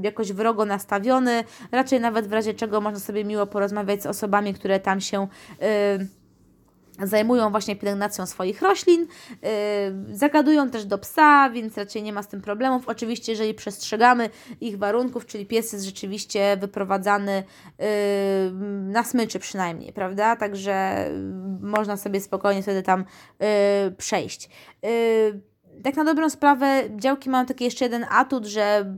jakoś 0.02 0.32
wrogo 0.32 0.64
nastawiony. 0.64 1.44
Raczej 1.72 2.00
nawet 2.00 2.26
w 2.26 2.32
razie 2.32 2.54
czego 2.54 2.80
można 2.80 3.00
sobie 3.00 3.24
miło 3.24 3.46
porozmawiać 3.46 4.02
z 4.02 4.06
osobami, 4.06 4.54
które 4.54 4.80
tam 4.80 5.00
się. 5.00 5.28
Zajmują 7.02 7.50
właśnie 7.50 7.76
pielęgnacją 7.76 8.26
swoich 8.26 8.62
roślin, 8.62 9.06
yy, 9.42 10.16
zagadują 10.16 10.70
też 10.70 10.84
do 10.84 10.98
psa, 10.98 11.50
więc 11.50 11.78
raczej 11.78 12.02
nie 12.02 12.12
ma 12.12 12.22
z 12.22 12.28
tym 12.28 12.40
problemów. 12.40 12.88
Oczywiście, 12.88 13.32
jeżeli 13.32 13.54
przestrzegamy 13.54 14.30
ich 14.60 14.78
warunków, 14.78 15.26
czyli 15.26 15.46
pies 15.46 15.72
jest 15.72 15.84
rzeczywiście 15.84 16.56
wyprowadzany 16.56 17.42
yy, 17.78 17.84
na 18.92 19.04
smyczy 19.04 19.38
przynajmniej, 19.38 19.92
prawda? 19.92 20.36
Także 20.36 21.06
można 21.60 21.96
sobie 21.96 22.20
spokojnie 22.20 22.62
wtedy 22.62 22.82
tam 22.82 23.04
yy, 23.40 23.46
przejść. 23.92 24.48
Tak 25.84 25.96
na 25.96 26.04
dobrą 26.04 26.30
sprawę 26.30 26.82
działki 26.96 27.30
mają 27.30 27.46
taki 27.46 27.64
jeszcze 27.64 27.84
jeden 27.84 28.06
atut, 28.10 28.46
że 28.46 28.94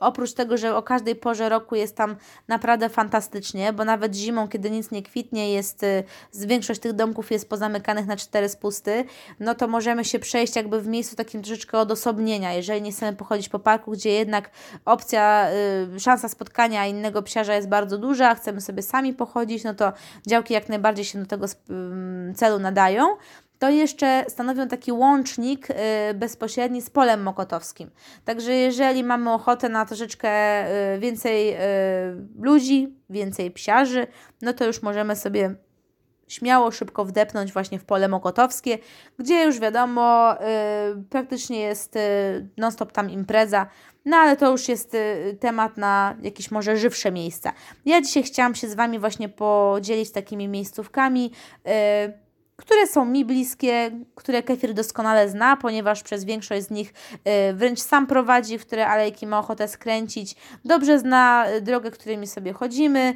oprócz 0.00 0.32
tego, 0.32 0.56
że 0.56 0.76
o 0.76 0.82
każdej 0.82 1.16
porze 1.16 1.48
roku 1.48 1.74
jest 1.74 1.96
tam 1.96 2.16
naprawdę 2.48 2.88
fantastycznie, 2.88 3.72
bo 3.72 3.84
nawet 3.84 4.14
zimą, 4.14 4.48
kiedy 4.48 4.70
nic 4.70 4.90
nie 4.90 5.02
kwitnie, 5.02 5.52
jest, 5.52 5.82
y, 5.82 6.04
większość 6.34 6.80
tych 6.80 6.92
domków 6.92 7.30
jest 7.30 7.48
pozamykanych 7.48 8.06
na 8.06 8.16
cztery 8.16 8.48
spusty, 8.48 9.04
no 9.40 9.54
to 9.54 9.68
możemy 9.68 10.04
się 10.04 10.18
przejść 10.18 10.56
jakby 10.56 10.80
w 10.80 10.86
miejscu 10.86 11.16
takim 11.16 11.42
troszeczkę 11.42 11.78
odosobnienia, 11.78 12.52
jeżeli 12.52 12.82
nie 12.82 12.92
chcemy 12.92 13.16
pochodzić 13.16 13.48
po 13.48 13.58
parku, 13.58 13.90
gdzie 13.90 14.10
jednak 14.10 14.50
opcja, 14.84 15.48
y, 15.96 16.00
szansa 16.00 16.28
spotkania 16.28 16.86
innego 16.86 17.22
psiarza 17.22 17.54
jest 17.54 17.68
bardzo 17.68 17.98
duża, 17.98 18.34
chcemy 18.34 18.60
sobie 18.60 18.82
sami 18.82 19.14
pochodzić, 19.14 19.64
no 19.64 19.74
to 19.74 19.92
działki 20.26 20.54
jak 20.54 20.68
najbardziej 20.68 21.04
się 21.04 21.18
do 21.18 21.26
tego 21.26 21.46
celu 22.34 22.58
nadają 22.58 23.16
to 23.64 23.70
jeszcze 23.70 24.24
stanowią 24.28 24.68
taki 24.68 24.92
łącznik 24.92 25.70
y, 25.70 25.74
bezpośredni 26.14 26.82
z 26.82 26.90
polem 26.90 27.22
mokotowskim. 27.22 27.90
Także 28.24 28.52
jeżeli 28.52 29.04
mamy 29.04 29.32
ochotę 29.32 29.68
na 29.68 29.86
troszeczkę 29.86 30.30
y, 30.94 30.98
więcej 30.98 31.54
y, 31.54 31.58
ludzi, 32.40 32.94
więcej 33.10 33.50
psiarzy, 33.50 34.06
no 34.42 34.52
to 34.52 34.64
już 34.64 34.82
możemy 34.82 35.16
sobie 35.16 35.54
śmiało, 36.28 36.70
szybko 36.70 37.04
wdepnąć 37.04 37.52
właśnie 37.52 37.78
w 37.78 37.84
pole 37.84 38.08
mokotowskie, 38.08 38.78
gdzie 39.18 39.44
już 39.44 39.60
wiadomo, 39.60 40.34
praktycznie 41.10 41.60
jest 41.60 41.98
non-stop 42.56 42.92
tam 42.92 43.10
impreza, 43.10 43.66
no 44.04 44.16
ale 44.16 44.36
to 44.36 44.50
już 44.50 44.68
jest 44.68 44.96
temat 45.40 45.76
na 45.76 46.16
jakieś 46.22 46.50
może 46.50 46.76
żywsze 46.76 47.12
miejsca. 47.12 47.52
Ja 47.84 48.02
dzisiaj 48.02 48.22
chciałam 48.22 48.54
się 48.54 48.68
z 48.68 48.74
Wami 48.74 48.98
właśnie 48.98 49.28
podzielić 49.28 50.10
takimi 50.12 50.48
miejscówkami, 50.48 51.32
które 52.56 52.86
są 52.86 53.04
mi 53.04 53.24
bliskie, 53.24 53.90
które 54.14 54.42
Kefir 54.42 54.74
doskonale 54.74 55.28
zna, 55.28 55.56
ponieważ 55.56 56.02
przez 56.02 56.24
większość 56.24 56.66
z 56.66 56.70
nich 56.70 56.92
y, 57.50 57.54
wręcz 57.54 57.80
sam 57.80 58.06
prowadzi, 58.06 58.58
w 58.58 58.66
które 58.66 58.86
alejki 58.88 59.26
ma 59.26 59.38
ochotę 59.38 59.68
skręcić. 59.68 60.36
Dobrze 60.64 60.98
zna 60.98 61.46
y, 61.50 61.60
drogę, 61.60 61.90
którymi 61.90 62.26
sobie 62.26 62.52
chodzimy. 62.52 63.14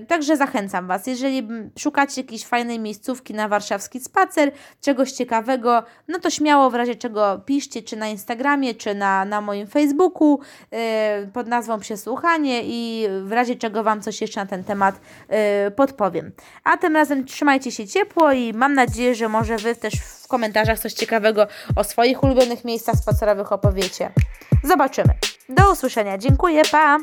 Y, 0.00 0.06
także 0.06 0.36
zachęcam 0.36 0.86
Was, 0.86 1.06
jeżeli 1.06 1.48
szukacie 1.78 2.20
jakiejś 2.20 2.46
fajnej 2.46 2.78
miejscówki 2.78 3.34
na 3.34 3.48
warszawski 3.48 4.00
spacer, 4.00 4.52
czegoś 4.80 5.12
ciekawego, 5.12 5.82
no 6.08 6.18
to 6.18 6.30
śmiało 6.30 6.70
w 6.70 6.74
razie 6.74 6.94
czego 6.94 7.42
piszcie, 7.46 7.82
czy 7.82 7.96
na 7.96 8.08
Instagramie, 8.08 8.74
czy 8.74 8.94
na, 8.94 9.24
na 9.24 9.40
moim 9.40 9.66
Facebooku 9.66 10.40
pod 11.32 11.46
nazwą 11.46 11.80
Przesłuchanie 11.80 12.62
i 12.64 13.06
w 13.22 13.32
razie 13.32 13.56
czego 13.56 13.82
Wam 13.82 14.02
coś 14.02 14.20
jeszcze 14.20 14.40
na 14.40 14.46
ten 14.46 14.64
temat 14.64 15.00
podpowiem. 15.76 16.32
A 16.64 16.76
tym 16.76 16.96
razem 16.96 17.24
trzymajcie 17.24 17.72
się 17.72 17.86
ciepło 17.86 18.33
i 18.34 18.52
mam 18.52 18.74
nadzieję, 18.74 19.14
że 19.14 19.28
może 19.28 19.56
Wy 19.56 19.76
też 19.76 19.94
w 19.94 20.28
komentarzach 20.28 20.78
coś 20.78 20.92
ciekawego 20.92 21.46
o 21.76 21.84
swoich 21.84 22.22
ulubionych 22.22 22.64
miejscach 22.64 22.94
spacerowych 22.94 23.52
opowiecie. 23.52 24.12
Zobaczymy. 24.64 25.14
Do 25.48 25.72
usłyszenia. 25.72 26.18
Dziękuję. 26.18 26.62
Pa! 26.70 26.98